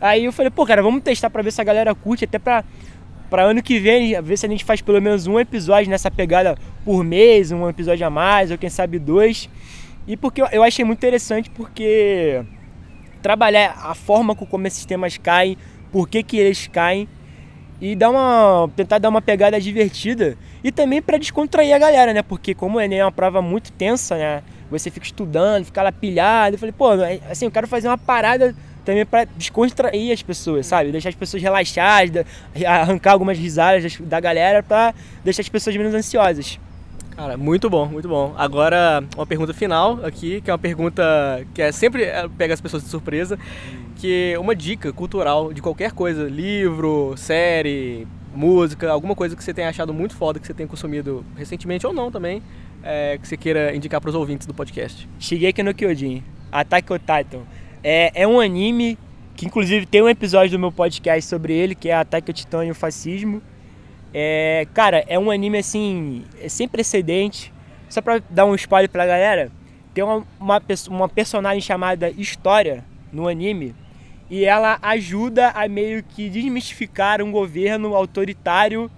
Aí 0.00 0.24
eu 0.24 0.32
falei, 0.32 0.50
pô, 0.50 0.64
cara, 0.64 0.82
vamos 0.82 1.02
testar 1.02 1.28
pra 1.28 1.42
ver 1.42 1.50
se 1.50 1.60
a 1.60 1.64
galera 1.64 1.94
curte, 1.94 2.24
até 2.24 2.38
pra 2.38 2.64
para 3.26 3.42
ano 3.42 3.62
que 3.62 3.78
vem, 3.78 4.20
ver 4.22 4.36
se 4.36 4.46
a 4.46 4.48
gente 4.48 4.64
faz 4.64 4.80
pelo 4.80 5.00
menos 5.00 5.26
um 5.26 5.38
episódio 5.38 5.90
nessa 5.90 6.10
pegada 6.10 6.56
por 6.84 7.04
mês, 7.04 7.52
um 7.52 7.68
episódio 7.68 8.06
a 8.06 8.10
mais, 8.10 8.50
ou 8.50 8.58
quem 8.58 8.70
sabe 8.70 8.98
dois. 8.98 9.48
E 10.06 10.16
porque 10.16 10.40
eu 10.40 10.62
achei 10.62 10.84
muito 10.84 10.98
interessante 10.98 11.50
porque 11.50 12.42
trabalhar 13.20 13.76
a 13.82 13.94
forma 13.94 14.34
como 14.34 14.66
esses 14.66 14.84
temas 14.84 15.18
caem, 15.18 15.56
por 15.90 16.08
que, 16.08 16.22
que 16.22 16.36
eles 16.36 16.68
caem 16.68 17.08
e 17.80 17.94
dar 17.94 18.10
uma 18.10 18.70
tentar 18.74 18.98
dar 18.98 19.08
uma 19.08 19.20
pegada 19.20 19.60
divertida 19.60 20.36
e 20.62 20.72
também 20.72 21.02
para 21.02 21.18
descontrair 21.18 21.74
a 21.74 21.78
galera, 21.78 22.14
né? 22.14 22.22
Porque 22.22 22.54
como 22.54 22.78
o 22.78 22.80
ENEM 22.80 23.00
é 23.00 23.04
uma 23.04 23.12
prova 23.12 23.42
muito 23.42 23.72
tensa, 23.72 24.16
né? 24.16 24.42
Você 24.70 24.90
fica 24.90 25.06
estudando, 25.06 25.64
fica 25.64 25.82
lá 25.82 25.92
pilhado. 25.92 26.54
Eu 26.54 26.58
falei, 26.58 26.72
pô, 26.72 26.90
assim, 27.30 27.44
eu 27.44 27.50
quero 27.50 27.68
fazer 27.68 27.88
uma 27.88 27.98
parada 27.98 28.54
também 28.86 29.04
para 29.04 29.24
descontrair 29.36 30.12
as 30.12 30.22
pessoas, 30.22 30.66
sabe? 30.66 30.92
Deixar 30.92 31.08
as 31.08 31.14
pessoas 31.14 31.42
relaxadas, 31.42 32.24
arrancar 32.64 33.12
algumas 33.12 33.36
risadas 33.36 33.98
da 34.00 34.20
galera 34.20 34.62
para 34.62 34.94
deixar 35.24 35.42
as 35.42 35.48
pessoas 35.48 35.76
menos 35.76 35.92
ansiosas. 35.92 36.58
Cara, 37.16 37.36
muito 37.36 37.68
bom, 37.68 37.86
muito 37.86 38.08
bom. 38.08 38.34
Agora, 38.36 39.02
uma 39.16 39.26
pergunta 39.26 39.52
final 39.52 40.04
aqui, 40.04 40.40
que 40.42 40.50
é 40.50 40.52
uma 40.52 40.58
pergunta 40.58 41.02
que 41.54 41.62
é 41.62 41.72
sempre 41.72 42.04
é, 42.04 42.28
pega 42.28 42.54
as 42.54 42.60
pessoas 42.60 42.84
de 42.84 42.90
surpresa, 42.90 43.38
que 43.96 44.32
é 44.34 44.38
uma 44.38 44.54
dica 44.54 44.92
cultural 44.92 45.52
de 45.52 45.62
qualquer 45.62 45.92
coisa, 45.92 46.24
livro, 46.24 47.14
série, 47.16 48.06
música, 48.34 48.90
alguma 48.90 49.14
coisa 49.14 49.34
que 49.34 49.42
você 49.42 49.54
tenha 49.54 49.68
achado 49.68 49.94
muito 49.94 50.14
foda, 50.14 50.38
que 50.38 50.46
você 50.46 50.52
tenha 50.52 50.68
consumido 50.68 51.24
recentemente 51.34 51.86
ou 51.86 51.92
não 51.92 52.10
também, 52.10 52.42
é, 52.82 53.18
que 53.18 53.26
você 53.26 53.36
queira 53.36 53.74
indicar 53.74 53.98
para 53.98 54.10
os 54.10 54.14
ouvintes 54.14 54.46
do 54.46 54.52
podcast. 54.52 55.08
Shigeki 55.18 55.62
no 55.62 55.74
Kyojin, 55.74 56.22
Attack 56.52 56.92
on 56.92 56.98
Titan. 56.98 57.40
É, 57.88 58.10
é 58.16 58.26
um 58.26 58.40
anime 58.40 58.98
que 59.36 59.46
inclusive 59.46 59.86
tem 59.86 60.02
um 60.02 60.08
episódio 60.08 60.50
do 60.50 60.58
meu 60.58 60.72
podcast 60.72 61.30
sobre 61.30 61.52
ele, 61.52 61.72
que 61.72 61.88
é 61.88 61.94
Ataque 61.94 62.32
ao 62.32 62.34
Titã 62.34 62.64
e 62.66 62.70
o 62.72 62.74
Fascismo. 62.74 63.40
É, 64.12 64.66
cara, 64.74 65.04
é 65.06 65.16
um 65.16 65.30
anime 65.30 65.58
assim, 65.58 66.24
é 66.42 66.48
sem 66.48 66.66
precedente. 66.66 67.52
Só 67.88 68.00
pra 68.00 68.20
dar 68.28 68.44
um 68.44 68.56
spoiler 68.56 68.90
pra 68.90 69.06
galera, 69.06 69.52
tem 69.94 70.02
uma, 70.02 70.26
uma, 70.40 70.60
uma 70.88 71.08
personagem 71.08 71.60
chamada 71.60 72.10
História 72.10 72.84
no 73.12 73.28
anime 73.28 73.72
e 74.28 74.44
ela 74.44 74.80
ajuda 74.82 75.50
a 75.50 75.68
meio 75.68 76.02
que 76.02 76.28
desmistificar 76.28 77.22
um 77.22 77.30
governo 77.30 77.94
autoritário 77.94 78.90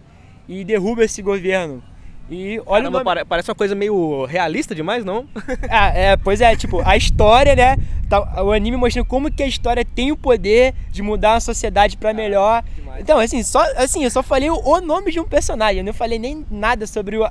e 0.48 0.64
derruba 0.64 1.04
esse 1.04 1.20
governo. 1.20 1.84
E 2.30 2.60
olha 2.66 2.90
Caramba, 2.90 3.20
uma... 3.20 3.24
parece 3.24 3.50
uma 3.50 3.54
coisa 3.54 3.74
meio 3.74 4.26
realista 4.26 4.74
demais, 4.74 5.04
não? 5.04 5.26
ah, 5.70 5.88
é, 5.88 6.16
pois 6.16 6.40
é, 6.40 6.54
tipo, 6.54 6.80
a 6.84 6.96
história, 6.96 7.56
né? 7.56 7.76
Tá, 8.08 8.42
o 8.42 8.52
anime 8.52 8.76
mostrando 8.76 9.06
como 9.06 9.30
que 9.30 9.42
a 9.42 9.46
história 9.46 9.84
tem 9.84 10.12
o 10.12 10.16
poder 10.16 10.74
de 10.90 11.02
mudar 11.02 11.34
a 11.34 11.40
sociedade 11.40 11.96
para 11.96 12.12
melhor. 12.12 12.62
então, 12.98 13.18
assim, 13.18 13.42
só 13.42 13.60
assim, 13.76 14.04
eu 14.04 14.10
só 14.10 14.22
falei 14.22 14.50
o, 14.50 14.80
nome 14.80 15.10
de 15.10 15.20
um 15.20 15.24
personagem, 15.24 15.78
eu 15.78 15.84
não 15.84 15.92
falei 15.92 16.18
nem 16.18 16.44
nada 16.50 16.86
sobre 16.86 17.16
o, 17.16 17.26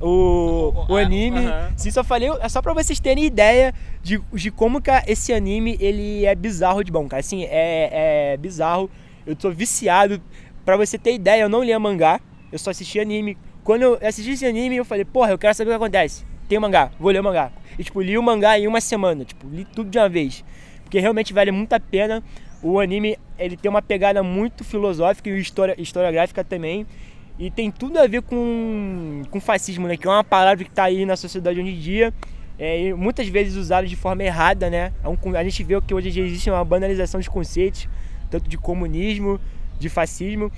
o, 0.00 0.86
o 0.88 0.96
anime. 0.96 1.46
Sim, 1.76 1.90
só 1.90 2.02
falei, 2.02 2.30
é 2.40 2.48
só 2.48 2.62
para 2.62 2.72
vocês 2.72 2.98
terem 2.98 3.24
ideia 3.24 3.74
de, 4.02 4.20
de 4.32 4.50
como 4.50 4.80
que 4.80 4.90
esse 5.06 5.32
anime 5.32 5.76
ele 5.78 6.24
é 6.24 6.34
bizarro 6.34 6.82
de 6.82 6.90
bom, 6.90 7.06
cara. 7.06 7.20
Assim, 7.20 7.44
é, 7.44 8.32
é 8.32 8.36
bizarro. 8.38 8.90
Eu 9.26 9.36
tô 9.36 9.50
viciado. 9.50 10.20
Para 10.64 10.76
você 10.76 10.98
ter 10.98 11.14
ideia, 11.14 11.42
eu 11.42 11.48
não 11.48 11.62
lia 11.62 11.78
mangá, 11.78 12.20
eu 12.52 12.58
só 12.58 12.70
assisti 12.70 13.00
anime 13.00 13.36
quando 13.68 13.82
eu 13.82 13.98
assisti 14.00 14.30
esse 14.30 14.46
anime, 14.46 14.76
eu 14.76 14.84
falei, 14.86 15.04
porra, 15.04 15.30
eu 15.30 15.36
quero 15.36 15.54
saber 15.54 15.68
o 15.68 15.72
que 15.72 15.76
acontece. 15.76 16.24
Tem 16.48 16.58
mangá, 16.58 16.90
vou 16.98 17.12
ler 17.12 17.20
o 17.20 17.22
mangá. 17.22 17.52
E, 17.78 17.84
tipo, 17.84 18.00
li 18.00 18.16
o 18.16 18.22
mangá 18.22 18.58
em 18.58 18.66
uma 18.66 18.80
semana, 18.80 19.26
tipo, 19.26 19.46
li 19.46 19.66
tudo 19.66 19.90
de 19.90 19.98
uma 19.98 20.08
vez. 20.08 20.42
Porque 20.82 20.98
realmente 20.98 21.34
vale 21.34 21.50
muito 21.50 21.74
a 21.74 21.78
pena. 21.78 22.22
O 22.62 22.80
anime, 22.80 23.18
ele 23.38 23.58
tem 23.58 23.68
uma 23.68 23.82
pegada 23.82 24.22
muito 24.22 24.64
filosófica 24.64 25.28
e 25.28 25.38
história, 25.38 25.74
historiográfica 25.78 26.42
também. 26.42 26.86
E 27.38 27.50
tem 27.50 27.70
tudo 27.70 27.98
a 27.98 28.06
ver 28.06 28.22
com, 28.22 29.20
com 29.30 29.38
fascismo, 29.38 29.86
né? 29.86 29.98
Que 29.98 30.06
é 30.06 30.10
uma 30.10 30.24
palavra 30.24 30.64
que 30.64 30.70
está 30.70 30.84
aí 30.84 31.04
na 31.04 31.14
sociedade 31.14 31.60
hoje 31.60 31.68
em 31.68 31.78
dia. 31.78 32.14
É, 32.58 32.94
muitas 32.94 33.28
vezes 33.28 33.54
usada 33.54 33.86
de 33.86 33.96
forma 33.96 34.24
errada, 34.24 34.70
né? 34.70 34.94
É 35.04 35.38
a 35.38 35.44
gente 35.44 35.62
vê 35.62 35.78
que 35.82 35.92
hoje 35.92 36.08
existe 36.08 36.48
uma 36.48 36.64
banalização 36.64 37.20
de 37.20 37.28
conceitos, 37.28 37.86
tanto 38.30 38.48
de 38.48 38.56
comunismo, 38.56 39.38
de 39.78 39.90
fascismo. 39.90 40.50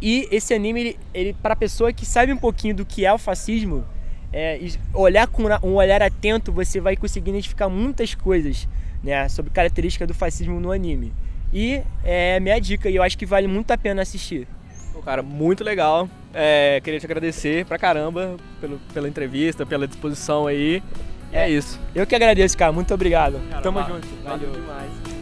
E 0.00 0.28
esse 0.30 0.52
anime, 0.52 0.80
ele, 0.80 0.98
ele 1.12 1.32
para 1.32 1.56
pessoa 1.56 1.92
que 1.92 2.04
sabe 2.04 2.32
um 2.32 2.36
pouquinho 2.36 2.74
do 2.74 2.84
que 2.84 3.06
é 3.06 3.12
o 3.12 3.18
fascismo, 3.18 3.84
é, 4.32 4.58
olhar 4.92 5.26
com 5.28 5.44
um 5.62 5.74
olhar 5.74 6.02
atento, 6.02 6.52
você 6.52 6.80
vai 6.80 6.96
conseguir 6.96 7.30
identificar 7.30 7.68
muitas 7.68 8.14
coisas 8.14 8.68
né, 9.02 9.28
sobre 9.28 9.50
característica 9.52 10.06
do 10.06 10.12
fascismo 10.12 10.58
no 10.58 10.72
anime. 10.72 11.12
E 11.52 11.80
é 12.02 12.40
minha 12.40 12.60
dica, 12.60 12.90
e 12.90 12.96
eu 12.96 13.02
acho 13.02 13.16
que 13.16 13.24
vale 13.24 13.46
muito 13.46 13.70
a 13.70 13.78
pena 13.78 14.02
assistir. 14.02 14.48
cara, 15.04 15.22
muito 15.22 15.62
legal. 15.62 16.08
É, 16.32 16.80
queria 16.82 16.98
te 16.98 17.06
agradecer 17.06 17.64
pra 17.64 17.78
caramba 17.78 18.36
pelo, 18.60 18.80
pela 18.92 19.08
entrevista, 19.08 19.64
pela 19.64 19.86
disposição 19.86 20.48
aí. 20.48 20.82
É, 21.32 21.44
é 21.44 21.50
isso. 21.50 21.80
Eu 21.94 22.04
que 22.06 22.14
agradeço, 22.14 22.58
cara. 22.58 22.72
Muito 22.72 22.92
obrigado. 22.92 23.40
Cara, 23.50 23.62
Tamo 23.62 23.80
junto. 23.82 24.08
Valeu, 24.24 24.48
valeu 24.48 24.52
demais. 24.52 25.13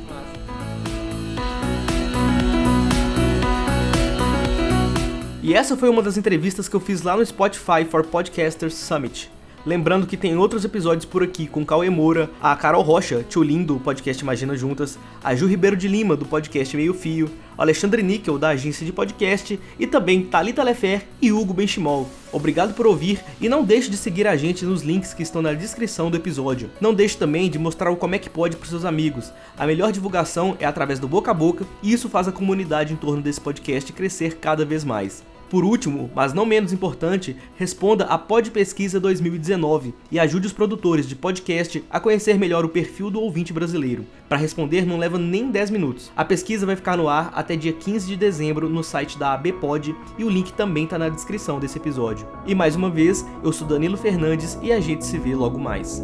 E 5.43 5.55
essa 5.55 5.77
foi 5.77 5.89
uma 5.89 6.01
das 6.01 6.17
entrevistas 6.17 6.69
que 6.69 6.77
eu 6.77 6.79
fiz 6.79 7.03
lá 7.03 7.17
no 7.17 7.27
Spotify 7.27 7.85
for 7.91 8.05
Podcasters 8.05 8.75
Summit. 8.75 9.29
Lembrando 9.67 10.07
que 10.07 10.17
tem 10.17 10.37
outros 10.37 10.65
episódios 10.65 11.05
por 11.05 11.21
aqui 11.21 11.49
com 11.49 11.67
Cauê 11.67 11.91
Moura, 11.91 12.31
a 12.41 12.55
Carol 12.55 12.83
Rocha, 12.83 13.25
Tchulin 13.29 13.65
do 13.65 13.81
podcast 13.81 14.23
Imagina 14.23 14.57
Juntas, 14.57 14.97
a 15.23 15.35
Ju 15.35 15.47
Ribeiro 15.47 15.77
de 15.77 15.89
Lima 15.89 16.15
do 16.15 16.25
podcast 16.25 16.77
Meio 16.77 16.95
Fio, 16.95 17.29
Alexandre 17.59 18.05
Níquel 18.05 18.39
da 18.39 18.51
agência 18.51 18.87
de 18.87 18.93
podcast 18.93 19.59
e 19.81 19.87
também 19.87 20.23
Talita 20.23 20.63
Lefer 20.63 21.07
e 21.21 21.33
Hugo 21.33 21.53
Benchimol. 21.53 22.09
Obrigado 22.33 22.73
por 22.75 22.87
ouvir 22.87 23.21
e 23.41 23.49
não 23.49 23.65
deixe 23.65 23.91
de 23.91 23.97
seguir 23.97 24.29
a 24.29 24.37
gente 24.37 24.65
nos 24.65 24.83
links 24.83 25.13
que 25.13 25.25
estão 25.25 25.43
na 25.43 25.53
descrição 25.55 26.09
do 26.09 26.17
episódio. 26.17 26.71
Não 26.81 26.95
deixe 26.95 27.17
também 27.17 27.51
de 27.51 27.59
mostrar 27.59 27.91
o 27.91 27.97
como 27.97 28.15
é 28.15 28.19
que 28.19 28.31
pode 28.31 28.57
para 28.57 28.69
seus 28.69 28.85
amigos. 28.85 29.33
A 29.59 29.67
melhor 29.67 29.91
divulgação 29.91 30.57
é 30.61 30.67
através 30.67 31.01
do 31.01 31.09
boca 31.09 31.33
a 31.33 31.35
boca 31.35 31.67
e 31.83 31.93
isso 31.93 32.09
faz 32.09 32.29
a 32.29 32.33
comunidade 32.33 32.93
em 32.93 32.97
torno 32.97 33.21
desse 33.21 33.41
podcast 33.41 33.93
crescer 33.93 34.37
cada 34.37 34.65
vez 34.65 34.85
mais. 34.85 35.32
Por 35.53 35.67
último, 35.67 36.11
mas 36.15 36.33
não 36.33 36.47
menos 36.47 36.73
importante, 36.73 37.37
responda 37.57 38.07
a 38.07 38.17
Pod 38.17 38.51
Pesquisa 38.51 38.99
2019 38.99 39.93
e 40.11 40.19
ajude 40.19 40.47
os 40.47 40.53
produtores 40.55 41.07
de 41.07 41.15
podcast 41.15 41.85
a 41.91 42.01
conhecer 42.01 42.39
melhor 42.39 42.65
o 42.65 42.71
perfil 42.71 43.11
do 43.11 43.21
ouvinte 43.21 43.53
brasileiro. 43.53 44.07
Para 44.31 44.39
responder 44.39 44.87
não 44.87 44.97
leva 44.97 45.19
nem 45.19 45.51
10 45.51 45.69
minutos. 45.69 46.11
A 46.17 46.25
pesquisa 46.25 46.65
vai 46.65 46.75
ficar 46.75 46.97
no 46.97 47.07
ar 47.07 47.31
até 47.35 47.55
dia 47.55 47.75
15 47.75 48.07
de 48.07 48.17
dezembro 48.17 48.67
no 48.67 48.83
site 48.83 49.19
da 49.19 49.35
ABPod 49.35 49.95
e 50.17 50.25
o 50.25 50.31
link 50.31 50.55
também 50.55 50.85
está 50.85 50.99
na 50.99 51.11
descrição 51.11 51.61
desse 51.61 51.77
episódio. 51.77 52.27
E 52.47 52.55
mais 52.55 52.75
uma 52.75 52.89
vez, 52.89 53.23
eu 53.45 53.53
sou 53.53 53.69
Danilo 53.69 53.99
Fernandes 53.99 54.59
e 54.63 54.73
a 54.73 54.81
gente 54.81 55.05
se 55.05 55.19
vê 55.19 55.35
logo 55.35 55.59
mais. 55.59 56.03